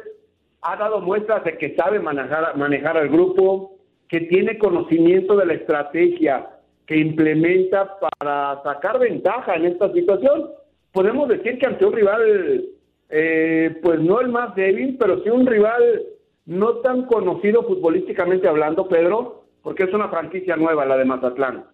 ha 0.62 0.74
dado 0.74 1.00
muestras 1.00 1.44
de 1.44 1.56
que 1.56 1.76
sabe 1.76 2.00
manejar, 2.00 2.56
manejar 2.56 2.96
al 2.96 3.10
grupo, 3.10 3.76
que 4.08 4.22
tiene 4.22 4.58
conocimiento 4.58 5.36
de 5.36 5.46
la 5.46 5.54
estrategia 5.54 6.48
que 6.84 6.96
implementa 6.96 7.96
para 8.18 8.60
sacar 8.64 8.98
ventaja 8.98 9.54
en 9.54 9.66
esta 9.66 9.92
situación. 9.92 10.50
Podemos 10.90 11.28
decir 11.28 11.56
que 11.60 11.66
ante 11.66 11.84
un 11.86 11.92
rival, 11.92 12.64
eh, 13.08 13.78
pues 13.80 14.00
no 14.00 14.20
el 14.20 14.30
más 14.30 14.56
débil, 14.56 14.96
pero 14.98 15.22
sí 15.22 15.30
un 15.30 15.46
rival 15.46 16.02
no 16.46 16.78
tan 16.78 17.06
conocido 17.06 17.62
futbolísticamente 17.62 18.48
hablando, 18.48 18.88
Pedro, 18.88 19.44
porque 19.62 19.84
es 19.84 19.94
una 19.94 20.08
franquicia 20.08 20.56
nueva 20.56 20.84
la 20.86 20.96
de 20.96 21.04
Mazatlán. 21.04 21.66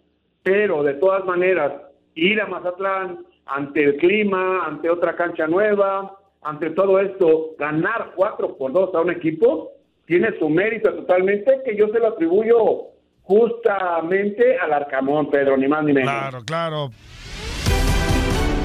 Pero 0.42 0.82
de 0.82 0.92
todas 0.92 1.24
maneras, 1.24 1.72
ir 2.16 2.40
a 2.40 2.46
Mazatlán 2.46 3.24
ante 3.46 3.84
el 3.84 3.96
clima, 3.96 4.66
ante 4.66 4.90
otra 4.90 5.14
cancha 5.14 5.46
nueva, 5.46 6.18
ante 6.42 6.70
todo 6.70 6.98
esto, 6.98 7.54
ganar 7.58 8.12
4 8.16 8.56
por 8.56 8.72
2 8.72 8.94
a 8.94 9.00
un 9.00 9.10
equipo, 9.10 9.72
tiene 10.06 10.36
su 10.38 10.48
mérito 10.48 10.92
totalmente, 10.92 11.60
que 11.64 11.76
yo 11.76 11.88
se 11.88 11.98
lo 11.98 12.08
atribuyo 12.08 12.56
justamente 13.22 14.58
al 14.58 14.72
Arcamón, 14.72 15.30
Pedro, 15.30 15.56
ni 15.56 15.68
más 15.68 15.84
ni 15.84 15.92
menos. 15.92 16.12
Claro, 16.12 16.44
claro. 16.44 16.90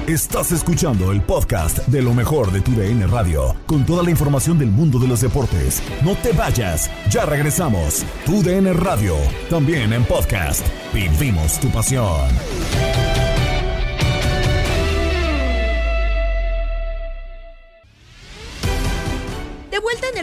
Estás 0.08 0.51
escuchando 0.51 1.12
el 1.12 1.22
podcast 1.22 1.88
de 1.88 2.01
lo 2.01 2.13
mejor 2.13 2.51
de 2.51 2.62
tu 2.62 2.72
DN 2.72 3.08
Radio, 3.08 3.55
con 3.65 3.86
toda 3.86 4.03
la 4.03 4.10
información 4.10 4.58
del 4.58 4.70
mundo 4.70 5.00
de 5.00 5.08
los 5.08 5.22
deportes. 5.22 5.81
No 6.03 6.15
te 6.15 6.34
vayas, 6.34 6.91
ya 7.10 7.25
regresamos. 7.25 8.05
Tu 8.25 8.43
DN 8.43 8.74
Radio, 8.74 9.15
también 9.50 9.93
en 9.93 10.03
podcast. 10.03 10.67
Vivimos 10.93 11.60
tu 11.60 11.70
pasión. 11.70 12.27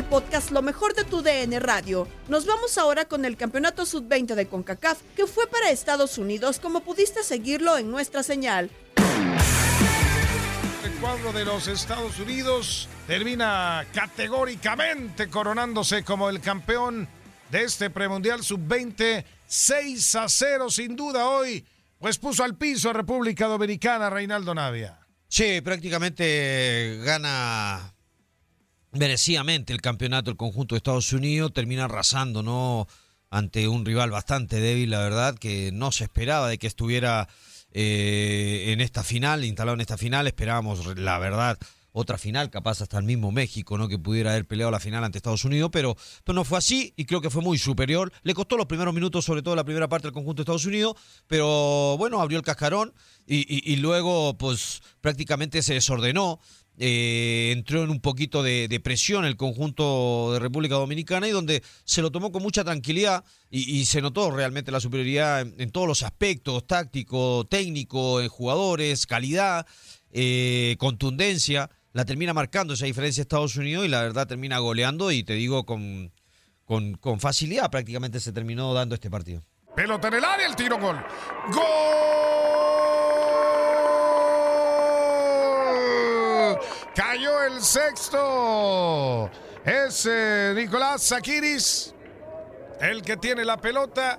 Podcast 0.09 0.50
Lo 0.50 0.62
mejor 0.62 0.95
de 0.95 1.05
tu 1.05 1.23
DN 1.23 1.59
Radio. 1.61 2.09
Nos 2.29 2.47
vamos 2.47 2.79
ahora 2.79 3.05
con 3.05 3.25
el 3.25 3.37
Campeonato 3.37 3.85
Sub-20 3.85 4.35
de 4.35 4.47
CONCACAF, 4.47 5.00
que 5.15 5.27
fue 5.27 5.47
para 5.47 5.71
Estados 5.71 6.19
Unidos, 6.19 6.59
como 6.59 6.81
pudiste 6.81 7.23
seguirlo 7.23 7.77
en 7.77 7.91
nuestra 7.91 8.23
señal. 8.23 8.71
El 10.85 10.93
cuadro 11.00 11.33
de 11.33 11.45
los 11.45 11.69
Estados 11.69 12.19
Unidos 12.19 12.88
termina 13.07 13.87
categóricamente 13.93 15.29
coronándose 15.29 16.03
como 16.03 16.31
el 16.31 16.41
campeón 16.41 17.07
de 17.50 17.65
este 17.65 17.91
premundial 17.91 18.43
sub-20. 18.43 19.25
6 19.47 20.15
a 20.17 20.29
0 20.29 20.71
sin 20.71 20.97
duda 20.97 21.27
hoy, 21.29 21.67
pues 21.99 22.19
puso 22.19 22.45
al 22.45 22.57
piso 22.57 22.91
a 22.91 22.93
República 22.93 23.47
Dominicana 23.47 24.11
Reinaldo 24.11 24.55
Navia. 24.55 24.99
Sí, 25.29 25.61
prácticamente 25.61 27.00
gana 27.03 27.95
merecidamente 28.92 29.73
el 29.73 29.80
campeonato 29.80 30.30
el 30.30 30.37
conjunto 30.37 30.75
de 30.75 30.78
Estados 30.78 31.12
Unidos, 31.12 31.52
termina 31.52 31.85
arrasando, 31.85 32.42
¿no? 32.42 32.87
Ante 33.30 33.68
un 33.68 33.85
rival 33.85 34.11
bastante 34.11 34.61
débil, 34.61 34.90
la 34.90 35.00
verdad, 35.00 35.37
que 35.37 35.71
no 35.73 35.92
se 35.92 36.04
esperaba 36.04 36.49
de 36.49 36.59
que 36.59 36.66
estuviera 36.66 37.28
eh, 37.73 38.66
en 38.68 38.80
esta 38.80 39.04
final, 39.04 39.45
instalado 39.45 39.75
en 39.75 39.83
esta 39.83 39.99
final, 39.99 40.26
esperábamos, 40.26 40.97
la 40.97 41.18
verdad, 41.18 41.59
otra 41.92 42.16
final, 42.16 42.49
capaz 42.50 42.80
hasta 42.80 42.99
el 42.99 43.04
mismo 43.04 43.33
México, 43.33 43.76
¿no? 43.76 43.88
Que 43.88 43.99
pudiera 43.99 44.30
haber 44.30 44.47
peleado 44.47 44.71
la 44.71 44.80
final 44.80 45.04
ante 45.04 45.18
Estados 45.18 45.45
Unidos, 45.45 45.71
pero, 45.73 45.97
pero 46.25 46.35
no 46.35 46.45
fue 46.45 46.59
así 46.59 46.95
y 46.97 47.04
creo 47.04 47.21
que 47.21 47.28
fue 47.28 47.42
muy 47.42 47.59
superior. 47.59 48.12
Le 48.23 48.35
costó 48.35 48.57
los 48.57 48.66
primeros 48.66 48.95
minutos, 48.95 49.25
sobre 49.25 49.42
todo 49.42 49.57
la 49.57 49.64
primera 49.64 49.88
parte 49.88 50.07
del 50.07 50.14
conjunto 50.14 50.40
de 50.40 50.42
Estados 50.45 50.66
Unidos, 50.66 50.95
pero 51.26 51.97
bueno, 51.99 52.21
abrió 52.21 52.38
el 52.38 52.45
cascarón 52.45 52.95
y, 53.26 53.38
y, 53.38 53.73
y 53.73 53.76
luego, 53.76 54.38
pues 54.38 54.80
prácticamente 55.00 55.61
se 55.62 55.75
desordenó. 55.75 56.40
Eh, 56.80 57.50
entró 57.56 57.82
en 57.82 57.90
un 57.90 58.00
poquito 58.00 58.44
de, 58.44 58.68
de, 58.68 58.78
presión 58.78 59.25
el 59.25 59.37
conjunto 59.37 60.32
de 60.32 60.38
República 60.38 60.76
Dominicana 60.76 61.26
y 61.26 61.32
donde 61.32 61.64
se 61.82 62.02
lo 62.02 62.12
tomó 62.12 62.30
con 62.30 62.40
mucha 62.40 62.62
tranquilidad 62.62 63.25
y, 63.50 63.85
se 63.87 64.00
notó 64.00 64.30
realmente 64.30 64.70
la 64.70 64.78
superioridad 64.78 65.40
en, 65.40 65.70
todos 65.70 65.88
los 65.88 66.04
aspectos, 66.04 66.68
táctico, 66.68 67.47
técnico, 67.50 68.20
en 68.20 68.28
jugadores, 68.28 69.06
calidad, 69.06 69.66
eh, 70.12 70.76
contundencia. 70.78 71.68
La 71.94 72.04
termina 72.04 72.32
marcando 72.32 72.75
esa 72.75 72.87
diferencia 72.87 73.23
Estados 73.23 73.56
Unidos 73.56 73.85
y 73.85 73.88
la 73.88 74.02
verdad 74.02 74.28
termina 74.28 74.58
goleando 74.58 75.11
y 75.11 75.25
te 75.25 75.32
digo 75.32 75.66
con, 75.66 76.12
con, 76.64 76.94
con 76.94 77.18
facilidad 77.18 77.70
prácticamente 77.73 78.20
se 78.20 78.32
terminó 78.32 78.73
dando 78.73 78.94
este 78.94 79.11
partido. 79.11 79.42
Pelota 79.75 80.08
en 80.08 80.14
el 80.14 80.25
área, 80.25 80.47
el 80.47 80.54
tiro 80.54 80.78
gol. 80.78 80.97
¡Gol! 81.52 83.08
Cayó 86.99 87.45
el 87.45 87.62
sexto. 87.62 89.31
Es 89.64 90.05
Nicolás 90.57 91.07
Zakiris, 91.07 91.95
el 92.81 93.02
que 93.02 93.17
tiene 93.17 93.45
la 93.45 93.57
pelota. 93.57 94.19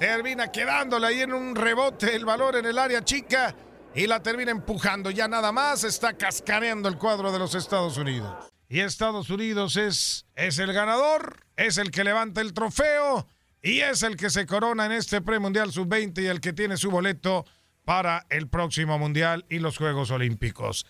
Termina 0.00 0.50
quedándole 0.50 1.06
ahí 1.06 1.20
en 1.20 1.32
un 1.32 1.54
rebote 1.54 2.16
el 2.16 2.24
valor 2.24 2.56
en 2.56 2.66
el 2.66 2.76
área 2.76 3.04
chica 3.04 3.54
y 3.94 4.08
la 4.08 4.20
termina 4.20 4.50
empujando. 4.50 5.10
Ya 5.12 5.28
nada 5.28 5.52
más 5.52 5.84
está 5.84 6.14
cascareando 6.14 6.88
el 6.88 6.98
cuadro 6.98 7.30
de 7.30 7.38
los 7.38 7.54
Estados 7.54 7.96
Unidos. 7.98 8.34
Y 8.68 8.80
Estados 8.80 9.30
Unidos 9.30 9.76
es, 9.76 10.26
es 10.34 10.58
el 10.58 10.72
ganador, 10.72 11.44
es 11.56 11.78
el 11.78 11.92
que 11.92 12.02
levanta 12.02 12.40
el 12.40 12.52
trofeo 12.52 13.28
y 13.62 13.78
es 13.78 14.02
el 14.02 14.16
que 14.16 14.30
se 14.30 14.44
corona 14.44 14.86
en 14.86 14.92
este 14.92 15.20
premundial 15.20 15.70
sub-20 15.70 16.20
y 16.20 16.26
el 16.26 16.40
que 16.40 16.52
tiene 16.52 16.78
su 16.78 16.90
boleto 16.90 17.46
para 17.84 18.26
el 18.28 18.48
próximo 18.48 18.98
mundial 18.98 19.46
y 19.48 19.60
los 19.60 19.78
Juegos 19.78 20.10
Olímpicos. 20.10 20.84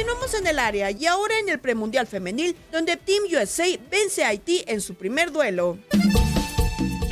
Continuamos 0.00 0.32
en 0.32 0.46
el 0.46 0.58
área 0.58 0.90
y 0.90 1.04
ahora 1.04 1.38
en 1.40 1.50
el 1.50 1.58
premundial 1.58 2.06
femenil, 2.06 2.56
donde 2.72 2.96
Team 2.96 3.24
USA 3.30 3.66
vence 3.90 4.24
a 4.24 4.28
Haití 4.28 4.64
en 4.66 4.80
su 4.80 4.94
primer 4.94 5.30
duelo 5.30 5.76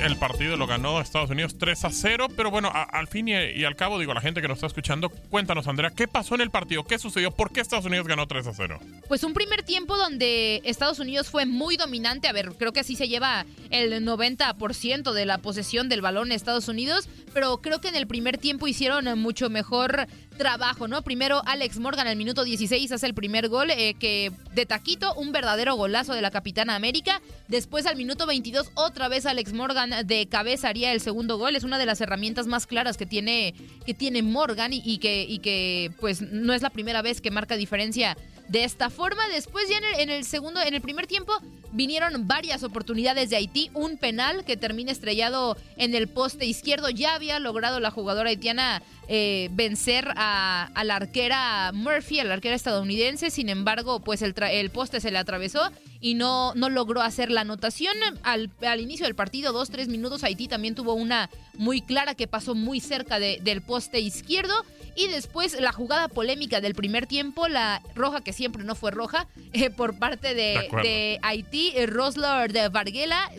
el 0.09 0.17
partido 0.17 0.57
lo 0.57 0.67
ganó 0.67 1.01
Estados 1.01 1.31
Unidos 1.31 1.57
3 1.59 1.85
a 1.85 1.91
0, 1.91 2.29
pero 2.37 2.51
bueno, 2.51 2.71
a, 2.73 2.83
al 2.83 3.09
fin 3.09 3.29
y, 3.29 3.33
y, 3.33 3.65
al 3.65 3.77
cabo, 3.77 3.99
digo, 3.99 4.15
la 4.15 4.21
gente 4.21 4.41
que 4.41 4.49
nos 4.49 4.57
está 4.57 4.67
escuchando, 4.67 5.11
cuéntanos, 5.11 5.67
Andrea, 5.69 5.91
¿qué 5.91 6.09
pasó 6.09 6.35
en 6.35 6.41
el 6.41 6.51
partido? 6.51 6.85
¿Qué 6.85 6.99
sucedió? 6.99 7.31
¿Por 7.31 7.53
qué 7.53 7.61
Estados 7.61 7.85
Unidos 7.85 8.07
ganó 8.07 8.27
3 8.27 8.47
a 8.47 8.55
0? 8.55 8.81
Pues 9.07 9.23
un 9.25 9.35
primer 9.35 9.63
tiempo 9.63 9.97
donde 9.97 10.63
Estados 10.65 10.99
Unidos 10.99 11.29
fue 11.29 11.47
muy 11.47 11.77
dominante, 11.77 12.29
a 12.29 12.33
ver, 12.33 12.53
creo 12.59 12.73
que 12.73 12.81
así 12.81 12.97
se 12.97 13.09
lleva 13.09 13.45
el 13.71 14.05
90% 14.05 15.13
de 15.13 15.27
la 15.27 15.39
posesión 15.39 15.89
del 15.89 16.01
balón 16.01 16.33
Estados 16.33 16.69
Unidos, 16.69 17.09
pero 17.35 17.59
creo 17.59 17.81
que 17.81 17.89
en 17.89 17.97
el 17.97 18.07
primer 18.07 18.39
tiempo 18.39 18.67
hicieron 18.67 19.19
mucho 19.19 19.51
mejor 19.51 20.07
trabajo, 20.39 20.89
¿no? 20.89 21.03
Primero 21.03 21.43
Alex 21.45 21.79
Morgan 21.79 22.07
al 22.07 22.17
minuto 22.17 22.45
16 22.45 22.91
hace 22.93 23.07
el 23.07 23.13
primer 23.13 23.49
gol, 23.49 23.71
eh, 23.71 23.95
que 23.95 24.33
de 24.55 24.65
taquito, 24.65 25.13
un 25.15 25.33
verdadero 25.33 25.75
golazo 25.75 26.15
de 26.15 26.23
la 26.23 26.31
Capitana 26.31 26.75
América. 26.75 27.21
Después 27.49 27.85
al 27.85 27.97
minuto 27.97 28.27
22 28.27 28.71
otra 28.75 29.09
vez 29.09 29.27
Alex 29.27 29.53
Morgan 29.53 30.07
de 30.07 30.27
cabeza 30.29 30.69
haría 30.69 30.93
el 30.93 31.01
segundo 31.01 31.37
gol. 31.37 31.57
Es 31.57 31.65
una 31.65 31.79
de 31.79 31.85
las 31.87 32.01
herramientas 32.01 32.47
más 32.47 32.67
claras 32.67 32.97
que 32.97 33.05
tiene, 33.05 33.55
que 33.85 33.93
tiene 33.93 34.23
Morgan 34.23 34.73
y, 34.73 34.81
y 34.85 34.99
que, 34.99 35.25
y 35.29 35.41
que 35.41 35.93
pues 36.01 36.23
no 36.23 36.55
es 36.55 36.63
la 36.63 36.71
primera 36.71 37.03
vez 37.03 37.21
que 37.21 37.31
marca 37.31 37.57
diferencia 37.57 38.17
de 38.49 38.65
esta 38.65 38.91
forma. 38.91 39.27
Después 39.29 39.69
ya 39.69 39.79
en 39.79 39.85
el, 39.85 40.01
en 40.01 40.11
el, 40.11 40.25
segundo, 40.25 40.61
en 40.61 40.75
el 40.75 40.81
primer 40.81 41.07
tiempo 41.07 41.33
vinieron 41.73 42.27
varias 42.27 42.63
oportunidades 42.63 43.31
de 43.31 43.37
Haití, 43.37 43.71
un 43.75 43.99
penal 43.99 44.45
que 44.45 44.57
termina 44.57 44.91
estrellado 44.91 45.57
en 45.77 45.95
el 45.95 46.09
poste 46.09 46.47
izquierdo. 46.47 46.91
Ya 46.91 47.15
había 47.15 47.39
logrado 47.39 47.79
la 47.81 47.91
jugadora 47.91 48.31
haitiana 48.31 48.83
eh, 49.09 49.49
vencer 49.53 50.13
a, 50.17 50.71
la 50.83 50.97
arquera 50.97 51.73
Murphy, 51.75 52.21
a 52.21 52.25
la 52.25 52.35
arquera 52.35 52.57
estadounidense. 52.57 53.31
Sin 53.31 53.49
embargo, 53.49 54.01
pues 54.01 54.23
el, 54.23 54.35
el 54.51 54.71
poste 54.71 55.01
se 55.01 55.11
le 55.11 55.19
atravesó 55.19 55.71
y 56.01 56.15
no, 56.15 56.55
no 56.55 56.71
logró 56.71 57.03
hacer 57.03 57.31
la 57.31 57.43
anotación. 57.43 57.95
Al, 58.23 58.51
al, 58.63 58.81
inicio 58.81 59.07
del 59.07 59.15
partido, 59.15 59.53
dos, 59.53 59.71
tres 59.71 59.89
minutos, 59.89 60.25
Haití 60.25 60.49
también 60.49 60.75
tuvo 60.75 60.95
una 60.95 61.31
muy 61.55 61.81
clara 61.81 62.15
que 62.15 62.27
pasó 62.27 62.55
muy 62.55 62.81
cerca 62.81 63.19
de, 63.19 63.41
del 63.43 63.63
poste 63.63 64.01
izquierdo. 64.01 64.55
Y 64.99 65.07
después 65.07 65.61
la 65.61 65.71
jugada 65.71 66.09
polémica 66.09 66.61
del 66.61 66.75
primer 66.75 67.07
tiempo, 67.07 67.47
la 67.47 67.81
roja 67.95 68.21
que 68.21 68.33
siempre 68.33 68.65
no 68.65 68.75
fue 68.75 68.91
roja, 68.91 69.29
eh, 69.53 69.71
por 69.71 69.97
parte 69.97 70.35
de, 70.35 70.69
de, 70.73 70.83
de 70.83 71.19
Haití, 71.23 71.73
eh, 71.77 71.87
Rosler 71.87 72.53
de 72.53 72.69
Varguela 72.69 73.31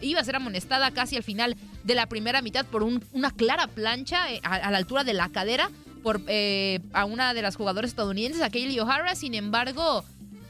iba 0.00 0.20
a 0.20 0.24
ser 0.24 0.36
amonestada 0.36 0.90
casi 0.92 1.16
al 1.16 1.22
final 1.22 1.56
de 1.82 1.94
la 1.94 2.06
primera 2.06 2.40
mitad 2.40 2.64
por 2.64 2.82
un, 2.82 3.04
una 3.12 3.30
clara 3.30 3.66
plancha 3.66 4.32
eh, 4.32 4.40
a, 4.44 4.54
a, 4.54 4.70
la 4.70 4.78
altura 4.78 5.04
de 5.04 5.12
la 5.12 5.28
cadera 5.28 5.70
por 6.02 6.22
eh, 6.26 6.80
a 6.94 7.04
una 7.04 7.34
de 7.34 7.42
las 7.42 7.56
jugadoras 7.56 7.90
estadounidenses, 7.90 8.40
a 8.40 8.48
Kaylee 8.48 8.80
O'Hara. 8.80 9.14
Sin 9.14 9.34
embargo, 9.34 10.04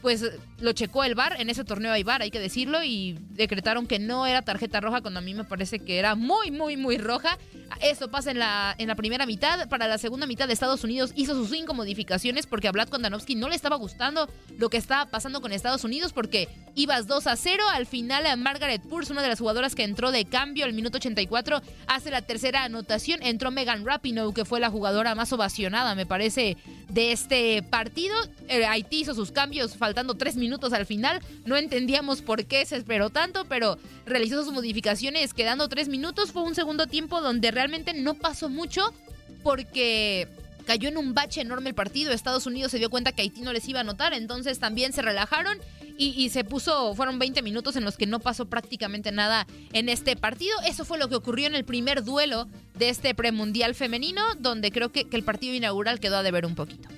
pues 0.05 0.23
lo 0.59 0.71
checó 0.73 1.03
el 1.03 1.15
VAR, 1.15 1.41
en 1.41 1.49
ese 1.49 1.63
torneo 1.63 1.91
hay 1.91 2.03
VAR, 2.03 2.21
hay 2.21 2.29
que 2.29 2.39
decirlo, 2.39 2.83
y 2.83 3.17
decretaron 3.31 3.87
que 3.87 3.97
no 3.97 4.27
era 4.27 4.43
tarjeta 4.43 4.79
roja 4.79 5.01
cuando 5.01 5.17
a 5.17 5.23
mí 5.23 5.33
me 5.33 5.45
parece 5.45 5.79
que 5.79 5.97
era 5.97 6.13
muy, 6.13 6.51
muy, 6.51 6.77
muy 6.77 6.99
roja. 6.99 7.39
Eso 7.81 8.11
pasa 8.11 8.29
en 8.29 8.37
la, 8.37 8.75
en 8.77 8.87
la 8.87 8.93
primera 8.93 9.25
mitad. 9.25 9.67
Para 9.67 9.87
la 9.87 9.97
segunda 9.97 10.27
mitad 10.27 10.49
Estados 10.51 10.83
Unidos 10.83 11.11
hizo 11.15 11.33
sus 11.33 11.49
cinco 11.49 11.73
modificaciones 11.73 12.45
porque 12.45 12.67
a 12.67 12.71
Vlad 12.71 12.89
Kondanovsky 12.89 13.33
no 13.33 13.49
le 13.49 13.55
estaba 13.55 13.77
gustando 13.77 14.29
lo 14.59 14.69
que 14.69 14.77
estaba 14.77 15.07
pasando 15.07 15.41
con 15.41 15.51
Estados 15.51 15.83
Unidos 15.83 16.13
porque 16.13 16.49
ibas 16.75 17.07
2 17.07 17.25
a 17.25 17.35
0. 17.35 17.63
Al 17.73 17.87
final 17.87 18.37
Margaret 18.37 18.83
Purse, 18.83 19.11
una 19.11 19.23
de 19.23 19.29
las 19.29 19.39
jugadoras 19.39 19.73
que 19.73 19.83
entró 19.83 20.11
de 20.11 20.25
cambio 20.25 20.65
al 20.65 20.73
minuto 20.73 20.97
84, 20.97 21.63
hace 21.87 22.11
la 22.11 22.21
tercera 22.21 22.63
anotación. 22.63 23.23
Entró 23.23 23.49
Megan 23.49 23.83
Rapinoe, 23.83 24.35
que 24.35 24.45
fue 24.45 24.59
la 24.59 24.69
jugadora 24.69 25.15
más 25.15 25.33
ovacionada, 25.33 25.95
me 25.95 26.05
parece, 26.05 26.57
de 26.89 27.11
este 27.11 27.63
partido. 27.63 28.15
Eh, 28.47 28.67
Haití 28.67 29.01
hizo 29.01 29.15
sus 29.15 29.31
cambios 29.31 29.75
faltando 29.95 30.15
tres 30.15 30.35
minutos 30.35 30.73
al 30.73 30.85
final. 30.85 31.21
No 31.45 31.55
entendíamos 31.55 32.21
por 32.21 32.43
qué 32.43 32.65
se 32.65 32.75
esperó 32.75 33.09
tanto, 33.09 33.45
pero 33.45 33.77
realizó 34.05 34.43
sus 34.43 34.51
modificaciones 34.51 35.33
quedando 35.33 35.69
tres 35.69 35.87
minutos. 35.87 36.33
Fue 36.33 36.43
un 36.43 36.53
segundo 36.53 36.85
tiempo 36.85 37.21
donde 37.21 37.49
realmente 37.49 37.93
no 37.93 38.15
pasó 38.15 38.49
mucho 38.49 38.93
porque 39.41 40.27
cayó 40.65 40.89
en 40.89 40.97
un 40.97 41.13
bache 41.13 41.39
enorme 41.39 41.69
el 41.69 41.75
partido. 41.75 42.11
Estados 42.11 42.45
Unidos 42.45 42.73
se 42.73 42.77
dio 42.77 42.89
cuenta 42.89 43.13
que 43.13 43.21
Haití 43.21 43.39
no 43.39 43.53
les 43.53 43.69
iba 43.69 43.79
a 43.79 43.83
anotar, 43.83 44.13
entonces 44.13 44.59
también 44.59 44.91
se 44.91 45.01
relajaron 45.01 45.59
y, 45.97 46.07
y, 46.21 46.27
se 46.27 46.43
puso, 46.43 46.93
fueron 46.93 47.17
20 47.17 47.41
minutos 47.41 47.77
en 47.77 47.85
los 47.85 47.95
que 47.95 48.05
no 48.05 48.19
pasó 48.19 48.47
prácticamente 48.47 49.13
nada 49.13 49.47
en 49.71 49.87
este 49.87 50.17
partido. 50.17 50.57
Eso 50.67 50.83
fue 50.83 50.97
lo 50.97 51.07
que 51.07 51.15
ocurrió 51.15 51.47
en 51.47 51.55
el 51.55 51.63
primer 51.63 52.03
duelo 52.03 52.49
de 52.77 52.89
este 52.89 53.15
premundial 53.15 53.75
femenino, 53.75 54.21
donde 54.39 54.71
creo 54.71 54.91
que, 54.91 55.05
que 55.05 55.15
el 55.15 55.23
partido 55.23 55.53
inaugural 55.53 56.01
quedó 56.01 56.17
a 56.17 56.23
deber 56.23 56.45
un 56.45 56.55
poquito. 56.55 56.89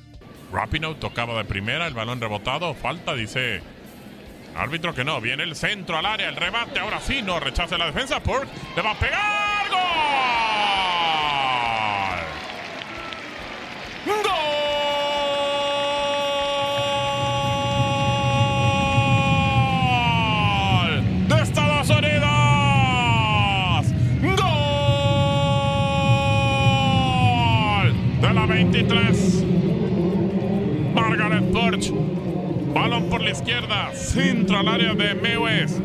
Rapinoe 0.51 0.95
tocaba 0.95 1.37
de 1.37 1.45
primera, 1.45 1.87
el 1.87 1.93
balón 1.93 2.21
rebotado, 2.21 2.73
falta, 2.73 3.13
dice 3.15 3.61
árbitro 4.55 4.93
que 4.93 5.03
no, 5.03 5.19
viene 5.21 5.43
el 5.43 5.55
centro 5.55 5.97
al 5.97 6.05
área, 6.05 6.29
el 6.29 6.35
remate, 6.35 6.79
ahora 6.79 6.99
sí, 6.99 7.21
no 7.21 7.39
rechaza 7.39 7.77
la 7.77 7.85
defensa, 7.87 8.19
por 8.21 8.47
le 8.75 8.81
va 8.81 8.91
a 8.91 8.99
pegar, 8.99 9.69
¡Gol! 9.69 9.77
¡Gol! 20.85 21.27
¡De 21.27 21.41
Estados 21.43 21.89
Unidos! 21.89 22.23
¡Gol! 24.21 24.37
De 28.21 28.33
la 28.33 28.45
23. 28.47 29.36
Burch. 31.57 31.91
Balón 32.73 33.09
por 33.09 33.21
la 33.21 33.31
izquierda. 33.31 33.91
Centro 33.93 34.59
al 34.59 34.67
área 34.67 34.93
de 34.93 35.15
Mewes. 35.15 35.81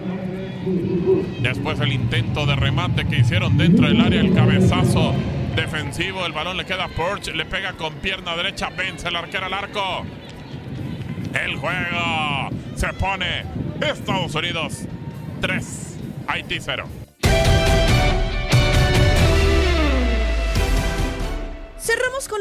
Después 1.41 1.81
el 1.81 1.93
intento 1.93 2.45
de 2.47 2.57
remate 2.57 3.07
que 3.07 3.21
hicieron 3.21 3.57
dentro 3.57 3.89
del 3.89 4.01
área, 4.01 4.21
el 4.21 4.35
cabezazo 4.35 5.15
defensivo. 5.57 6.27
El 6.27 6.33
balón 6.33 6.59
le 6.59 6.67
queda 6.67 6.85
a 6.85 6.89
Porch, 6.89 7.35
le 7.35 7.47
pega 7.47 7.73
con 7.73 7.95
pierna 7.95 8.37
derecha, 8.37 8.69
vence 8.77 9.09
el 9.09 9.17
arquero 9.17 9.47
al 9.47 9.55
arco. 9.55 10.05
El 11.43 11.57
juego 11.57 12.51
se 12.75 12.93
pone 12.93 13.45
Estados 13.81 14.35
Unidos 14.35 14.87
3, 15.41 15.99
Haití 16.29 16.59
0. 16.61 17.02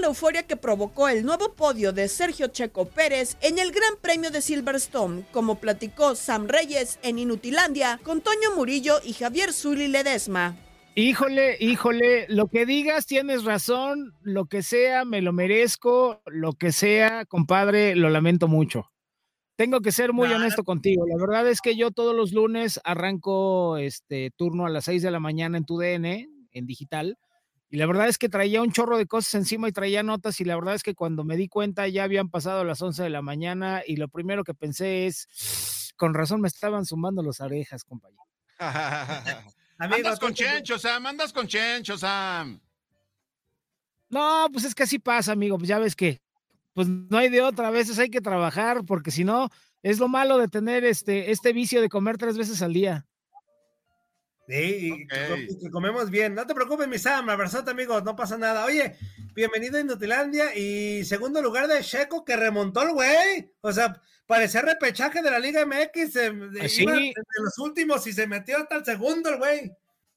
La 0.01 0.07
euforia 0.07 0.43
que 0.43 0.57
provocó 0.57 1.07
el 1.07 1.23
nuevo 1.23 1.53
podio 1.53 1.93
de 1.93 2.07
Sergio 2.07 2.47
Checo 2.47 2.85
Pérez 2.85 3.37
en 3.39 3.59
el 3.59 3.71
Gran 3.71 3.93
Premio 4.01 4.31
de 4.31 4.41
Silverstone, 4.41 5.23
como 5.31 5.59
platicó 5.59 6.15
Sam 6.15 6.47
Reyes 6.47 6.97
en 7.03 7.19
Inutilandia 7.19 7.99
con 8.03 8.21
Toño 8.21 8.55
Murillo 8.55 8.95
y 9.03 9.13
Javier 9.13 9.53
Zuli 9.53 9.87
Ledesma. 9.87 10.57
Híjole, 10.95 11.55
híjole, 11.59 12.25
lo 12.29 12.47
que 12.47 12.65
digas 12.65 13.05
tienes 13.05 13.43
razón, 13.43 14.13
lo 14.21 14.45
que 14.45 14.63
sea, 14.63 15.05
me 15.05 15.21
lo 15.21 15.33
merezco, 15.33 16.21
lo 16.25 16.53
que 16.53 16.71
sea, 16.71 17.25
compadre, 17.25 17.95
lo 17.95 18.09
lamento 18.09 18.47
mucho. 18.47 18.91
Tengo 19.55 19.81
que 19.81 19.91
ser 19.91 20.13
muy 20.13 20.29
honesto 20.33 20.63
contigo. 20.63 21.05
La 21.07 21.23
verdad 21.23 21.47
es 21.47 21.61
que 21.61 21.75
yo 21.75 21.91
todos 21.91 22.15
los 22.15 22.33
lunes 22.33 22.81
arranco 22.83 23.77
este 23.77 24.31
turno 24.35 24.65
a 24.65 24.69
las 24.69 24.85
6 24.85 25.03
de 25.03 25.11
la 25.11 25.19
mañana 25.19 25.59
en 25.59 25.65
tu 25.65 25.77
DN, 25.77 26.27
en 26.51 26.65
digital, 26.65 27.19
y 27.71 27.77
la 27.77 27.85
verdad 27.85 28.09
es 28.09 28.17
que 28.17 28.27
traía 28.27 28.61
un 28.61 28.73
chorro 28.73 28.97
de 28.97 29.05
cosas 29.05 29.33
encima 29.35 29.69
y 29.69 29.71
traía 29.71 30.03
notas 30.03 30.41
y 30.41 30.43
la 30.43 30.55
verdad 30.55 30.75
es 30.75 30.83
que 30.83 30.93
cuando 30.93 31.23
me 31.23 31.37
di 31.37 31.47
cuenta 31.47 31.87
ya 31.87 32.03
habían 32.03 32.29
pasado 32.29 32.65
las 32.65 32.81
11 32.81 33.01
de 33.01 33.09
la 33.09 33.21
mañana 33.21 33.81
y 33.87 33.95
lo 33.95 34.09
primero 34.09 34.43
que 34.43 34.53
pensé 34.53 35.07
es, 35.07 35.93
con 35.95 36.13
razón 36.13 36.41
me 36.41 36.49
estaban 36.49 36.85
sumando 36.85 37.23
las 37.23 37.39
orejas, 37.39 37.85
compañero. 37.85 38.23
andas 39.77 40.19
con 40.19 40.33
Chencho, 40.33 40.77
Sam, 40.77 41.05
andas 41.05 41.31
con 41.31 41.47
Chencho, 41.47 41.97
Sam. 41.97 42.59
No, 44.09 44.47
pues 44.51 44.65
es 44.65 44.75
que 44.75 44.83
así 44.83 44.99
pasa, 44.99 45.31
amigo, 45.31 45.57
pues 45.57 45.69
ya 45.69 45.79
ves 45.79 45.95
que, 45.95 46.21
pues 46.73 46.89
no 46.89 47.17
hay 47.17 47.29
de 47.29 47.41
otra, 47.41 47.69
a 47.69 47.71
veces 47.71 47.97
hay 47.99 48.09
que 48.09 48.19
trabajar, 48.19 48.83
porque 48.85 49.11
si 49.11 49.23
no, 49.23 49.49
es 49.81 49.97
lo 49.97 50.09
malo 50.09 50.37
de 50.37 50.49
tener 50.49 50.83
este, 50.83 51.31
este 51.31 51.53
vicio 51.53 51.79
de 51.79 51.87
comer 51.87 52.17
tres 52.17 52.37
veces 52.37 52.61
al 52.61 52.73
día. 52.73 53.05
Sí, 54.47 54.91
y 54.93 55.07
que, 55.07 55.47
que 55.61 55.69
comemos 55.69 56.09
bien. 56.09 56.35
No 56.35 56.45
te 56.45 56.53
preocupes, 56.53 56.87
mi 56.87 56.97
Sam, 56.97 57.29
abrazote, 57.29 57.71
amigos, 57.71 58.03
no 58.03 58.15
pasa 58.15 58.37
nada. 58.37 58.65
Oye, 58.65 58.95
bienvenido 59.33 59.77
a 59.77 59.81
Inutilandia 59.81 60.55
y 60.55 61.05
segundo 61.05 61.41
lugar 61.41 61.67
de 61.67 61.81
Checo 61.81 62.25
que 62.25 62.35
remontó 62.35 62.81
el 62.81 62.91
güey. 62.93 63.51
O 63.61 63.71
sea, 63.71 64.01
parecía 64.25 64.61
repechaje 64.61 65.21
de 65.21 65.31
la 65.31 65.39
Liga 65.39 65.65
MX, 65.65 66.13
de, 66.13 66.31
de, 66.49 66.69
Sí. 66.69 66.83
iba 66.83 66.93
de 66.93 67.13
los 67.43 67.57
últimos 67.59 68.05
y 68.07 68.13
se 68.13 68.27
metió 68.27 68.57
hasta 68.57 68.75
el 68.77 68.85
segundo 68.85 69.29
el 69.29 69.37
güey. 69.37 69.71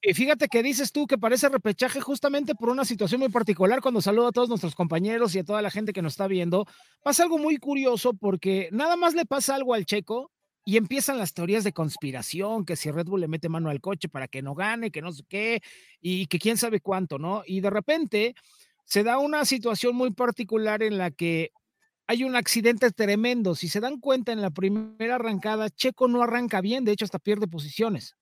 Y 0.07 0.13
fíjate 0.13 0.49
que 0.49 0.63
dices 0.63 0.93
tú 0.93 1.07
que 1.07 1.17
parece 1.17 1.49
repechaje 1.49 1.99
justamente 2.01 2.55
por 2.55 2.69
una 2.69 2.85
situación 2.85 3.21
muy 3.21 3.31
particular. 3.31 3.81
Cuando 3.81 4.03
saludo 4.03 4.29
a 4.29 4.33
todos 4.33 4.51
nuestros 4.51 4.75
compañeros 4.75 5.35
y 5.35 5.39
a 5.39 5.45
toda 5.45 5.63
la 5.63 5.71
gente 5.71 5.95
que 5.95 6.03
nos 6.03 6.13
está 6.13 6.27
viendo, 6.27 6.67
pasa 7.03 7.23
algo 7.23 7.39
muy 7.39 7.57
curioso 7.57 8.13
porque 8.13 8.69
nada 8.71 8.97
más 8.97 9.15
le 9.15 9.25
pasa 9.25 9.55
algo 9.55 9.73
al 9.73 9.87
checo 9.87 10.31
y 10.65 10.77
empiezan 10.77 11.19
las 11.19 11.35
teorías 11.35 11.65
de 11.65 11.73
conspiración, 11.73 12.65
que 12.65 12.77
si 12.77 12.91
Red 12.91 13.07
Bull 13.07 13.21
le 13.21 13.29
mete 13.29 13.49
mano 13.49 13.69
al 13.69 13.81
coche 13.81 14.09
para 14.09 14.29
que 14.29 14.43
no 14.43 14.55
gane, 14.55 14.91
que 14.91 15.03
no 15.03 15.13
sé 15.13 15.23
qué, 15.29 15.63
y 16.01 16.27
que 16.27 16.39
quién 16.39 16.57
sabe 16.57 16.81
cuánto, 16.81 17.19
¿no? 17.19 17.43
Y 17.47 17.61
de 17.61 17.71
repente 17.71 18.35
se 18.85 19.03
da 19.03 19.19
una 19.19 19.45
situación 19.45 19.95
muy 19.95 20.13
particular 20.13 20.83
en 20.83 20.99
la 20.99 21.11
que 21.11 21.53
hay 22.07 22.25
un 22.25 22.37
accidente 22.37 22.91
tremendo. 22.91 23.55
Si 23.55 23.69
se 23.69 23.81
dan 23.81 23.99
cuenta 24.01 24.33
en 24.33 24.43
la 24.43 24.51
primera 24.51 25.17
arrancada, 25.17 25.71
Checo 25.71 26.09
no 26.09 26.23
arranca 26.23 26.61
bien, 26.61 26.85
de 26.85 26.93
hecho 26.93 27.05
hasta 27.05 27.19
pierde 27.19 27.47
posiciones. 27.49 28.17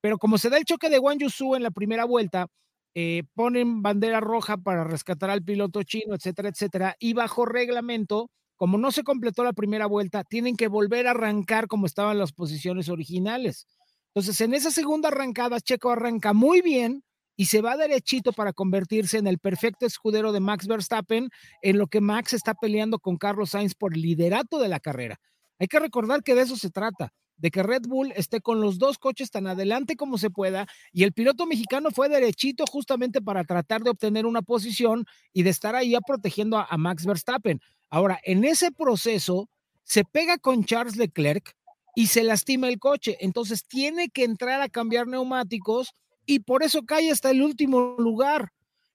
Pero 0.00 0.18
como 0.18 0.38
se 0.38 0.50
da 0.50 0.58
el 0.58 0.64
choque 0.64 0.90
de 0.90 0.98
Wang 0.98 1.18
Yusu 1.18 1.54
en 1.56 1.62
la 1.62 1.70
primera 1.70 2.04
vuelta, 2.04 2.48
eh, 2.94 3.24
ponen 3.34 3.82
bandera 3.82 4.20
roja 4.20 4.56
para 4.56 4.84
rescatar 4.84 5.30
al 5.30 5.42
piloto 5.42 5.82
chino, 5.82 6.14
etcétera, 6.14 6.48
etcétera, 6.48 6.96
y 6.98 7.12
bajo 7.14 7.46
reglamento, 7.46 8.30
como 8.58 8.76
no 8.76 8.90
se 8.92 9.04
completó 9.04 9.44
la 9.44 9.52
primera 9.52 9.86
vuelta, 9.86 10.24
tienen 10.24 10.56
que 10.56 10.68
volver 10.68 11.06
a 11.06 11.12
arrancar 11.12 11.68
como 11.68 11.86
estaban 11.86 12.18
las 12.18 12.32
posiciones 12.32 12.88
originales. 12.88 13.66
Entonces, 14.08 14.40
en 14.40 14.52
esa 14.52 14.72
segunda 14.72 15.08
arrancada, 15.08 15.60
Checo 15.60 15.90
arranca 15.90 16.32
muy 16.32 16.60
bien 16.60 17.04
y 17.36 17.46
se 17.46 17.62
va 17.62 17.76
derechito 17.76 18.32
para 18.32 18.52
convertirse 18.52 19.16
en 19.16 19.28
el 19.28 19.38
perfecto 19.38 19.86
escudero 19.86 20.32
de 20.32 20.40
Max 20.40 20.66
Verstappen, 20.66 21.30
en 21.62 21.78
lo 21.78 21.86
que 21.86 22.00
Max 22.00 22.32
está 22.32 22.54
peleando 22.54 22.98
con 22.98 23.16
Carlos 23.16 23.50
Sainz 23.50 23.76
por 23.76 23.96
liderato 23.96 24.58
de 24.58 24.68
la 24.68 24.80
carrera. 24.80 25.20
Hay 25.60 25.68
que 25.68 25.78
recordar 25.78 26.24
que 26.24 26.34
de 26.34 26.42
eso 26.42 26.56
se 26.56 26.70
trata, 26.70 27.12
de 27.36 27.52
que 27.52 27.62
Red 27.62 27.82
Bull 27.86 28.12
esté 28.16 28.40
con 28.40 28.60
los 28.60 28.78
dos 28.78 28.98
coches 28.98 29.30
tan 29.30 29.46
adelante 29.46 29.94
como 29.94 30.18
se 30.18 30.30
pueda 30.30 30.66
y 30.92 31.04
el 31.04 31.12
piloto 31.12 31.46
mexicano 31.46 31.92
fue 31.92 32.08
derechito 32.08 32.64
justamente 32.68 33.20
para 33.22 33.44
tratar 33.44 33.82
de 33.82 33.90
obtener 33.90 34.26
una 34.26 34.42
posición 34.42 35.04
y 35.32 35.44
de 35.44 35.50
estar 35.50 35.76
ahí 35.76 35.94
protegiendo 36.04 36.58
a 36.58 36.76
Max 36.76 37.06
Verstappen. 37.06 37.60
Ahora, 37.90 38.20
en 38.24 38.44
ese 38.44 38.70
proceso 38.70 39.48
se 39.84 40.04
pega 40.04 40.38
con 40.38 40.64
Charles 40.64 40.96
Leclerc 40.96 41.54
y 41.94 42.08
se 42.08 42.22
lastima 42.22 42.68
el 42.68 42.78
coche, 42.78 43.16
entonces 43.20 43.64
tiene 43.66 44.08
que 44.08 44.24
entrar 44.24 44.60
a 44.60 44.68
cambiar 44.68 45.06
neumáticos 45.06 45.94
y 46.26 46.40
por 46.40 46.62
eso 46.62 46.82
cae 46.82 47.10
hasta 47.10 47.30
el 47.30 47.42
último 47.42 47.96
lugar. 47.98 48.52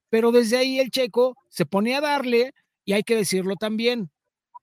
Pero 0.08 0.30
desde 0.30 0.56
ahí 0.56 0.78
el 0.78 0.90
checo 0.90 1.36
se 1.48 1.66
pone 1.66 1.94
a 1.96 2.00
darle 2.00 2.52
y 2.84 2.92
hay 2.92 3.02
que 3.02 3.16
decirlo 3.16 3.56
también, 3.56 4.10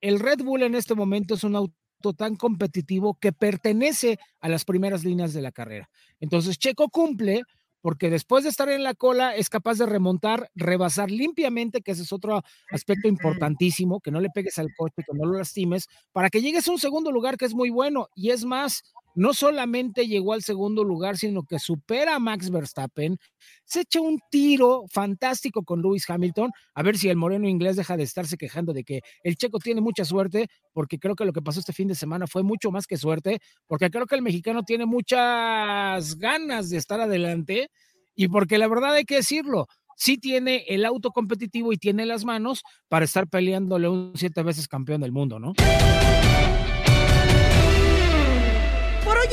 el 0.00 0.18
Red 0.18 0.42
Bull 0.42 0.62
en 0.62 0.74
este 0.74 0.94
momento 0.94 1.34
es 1.34 1.44
un 1.44 1.54
auto 1.54 2.12
tan 2.16 2.36
competitivo 2.36 3.14
que 3.20 3.32
pertenece 3.32 4.18
a 4.40 4.48
las 4.48 4.64
primeras 4.64 5.04
líneas 5.04 5.32
de 5.32 5.42
la 5.42 5.52
carrera. 5.52 5.88
Entonces 6.18 6.58
Checo 6.58 6.88
cumple 6.88 7.42
porque 7.82 8.08
después 8.08 8.44
de 8.44 8.50
estar 8.50 8.68
en 8.70 8.84
la 8.84 8.94
cola 8.94 9.36
es 9.36 9.50
capaz 9.50 9.76
de 9.76 9.86
remontar, 9.86 10.50
rebasar 10.54 11.10
limpiamente, 11.10 11.82
que 11.82 11.90
ese 11.92 12.02
es 12.02 12.12
otro 12.12 12.42
aspecto 12.70 13.08
importantísimo, 13.08 14.00
que 14.00 14.10
no 14.10 14.20
le 14.20 14.30
pegues 14.30 14.58
al 14.58 14.68
coche, 14.74 15.02
que 15.06 15.16
no 15.16 15.26
lo 15.26 15.36
lastimes, 15.36 15.88
para 16.12 16.30
que 16.30 16.40
llegues 16.40 16.66
a 16.68 16.72
un 16.72 16.78
segundo 16.78 17.10
lugar 17.12 17.36
que 17.36 17.44
es 17.44 17.54
muy 17.54 17.70
bueno. 17.70 18.08
Y 18.14 18.30
es 18.30 18.44
más, 18.44 18.82
no 19.14 19.34
solamente 19.34 20.06
llegó 20.06 20.32
al 20.32 20.42
segundo 20.42 20.84
lugar, 20.84 21.16
sino 21.16 21.42
que 21.44 21.58
supera 21.58 22.16
a 22.16 22.18
Max 22.18 22.50
Verstappen, 22.50 23.18
se 23.64 23.80
echa 23.80 24.00
un 24.00 24.18
tiro 24.30 24.84
fantástico 24.90 25.62
con 25.62 25.82
Lewis 25.82 26.08
Hamilton, 26.08 26.50
a 26.74 26.82
ver 26.82 26.96
si 26.96 27.08
el 27.08 27.16
moreno 27.16 27.48
inglés 27.48 27.76
deja 27.76 27.96
de 27.96 28.04
estarse 28.04 28.36
quejando 28.36 28.72
de 28.72 28.84
que 28.84 29.00
el 29.22 29.36
checo 29.36 29.58
tiene 29.58 29.80
mucha 29.80 30.04
suerte, 30.04 30.48
porque 30.72 30.98
creo 30.98 31.14
que 31.14 31.24
lo 31.24 31.32
que 31.32 31.42
pasó 31.42 31.60
este 31.60 31.72
fin 31.72 31.88
de 31.88 31.94
semana 31.94 32.26
fue 32.26 32.42
mucho 32.42 32.70
más 32.70 32.86
que 32.86 32.96
suerte, 32.96 33.40
porque 33.66 33.90
creo 33.90 34.06
que 34.06 34.14
el 34.14 34.22
mexicano 34.22 34.62
tiene 34.62 34.86
muchas 34.86 36.16
ganas 36.16 36.70
de 36.70 36.76
estar 36.78 37.00
adelante 37.00 37.70
y 38.14 38.28
porque 38.28 38.58
la 38.58 38.68
verdad 38.68 38.94
hay 38.94 39.04
que 39.04 39.16
decirlo, 39.16 39.66
sí 39.96 40.18
tiene 40.18 40.64
el 40.68 40.84
auto 40.84 41.10
competitivo 41.10 41.72
y 41.72 41.76
tiene 41.76 42.06
las 42.06 42.24
manos 42.24 42.62
para 42.88 43.04
estar 43.04 43.28
peleándole 43.28 43.88
un 43.88 44.12
siete 44.14 44.42
veces 44.42 44.68
campeón 44.68 45.00
del 45.00 45.12
mundo, 45.12 45.38
¿no? 45.38 45.54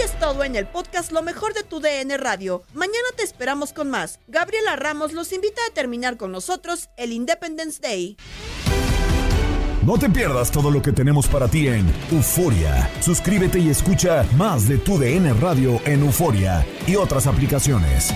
Es 0.10 0.20
todo 0.20 0.44
en 0.44 0.56
el 0.56 0.66
podcast 0.66 1.12
Lo 1.12 1.22
mejor 1.22 1.54
de 1.54 1.64
tu 1.64 1.80
DN 1.80 2.18
Radio. 2.18 2.64
Mañana 2.74 3.10
te 3.16 3.24
esperamos 3.24 3.74
con 3.74 3.92
más. 3.92 4.20
Gabriela 4.28 4.76
Ramos 4.76 5.14
los 5.14 5.32
invita 5.34 5.62
a 5.70 5.74
terminar 5.74 6.18
con 6.18 6.32
nosotros 6.32 6.90
el 6.98 7.12
Independence 7.12 7.80
Day. 7.80 8.18
No 9.86 10.00
te 10.00 10.10
pierdas 10.10 10.52
todo 10.52 10.72
lo 10.72 10.82
que 10.82 10.94
tenemos 10.94 11.28
para 11.28 11.48
ti 11.48 11.68
en 11.68 11.94
Euforia. 12.12 12.90
Suscríbete 13.02 13.60
y 13.60 13.70
escucha 13.70 14.26
más 14.36 14.68
de 14.68 14.80
tu 14.80 14.98
DN 14.98 15.32
Radio 15.34 15.80
en 15.86 16.02
Euforia 16.02 16.66
y 16.88 16.96
otras 16.96 17.28
aplicaciones. 17.28 18.12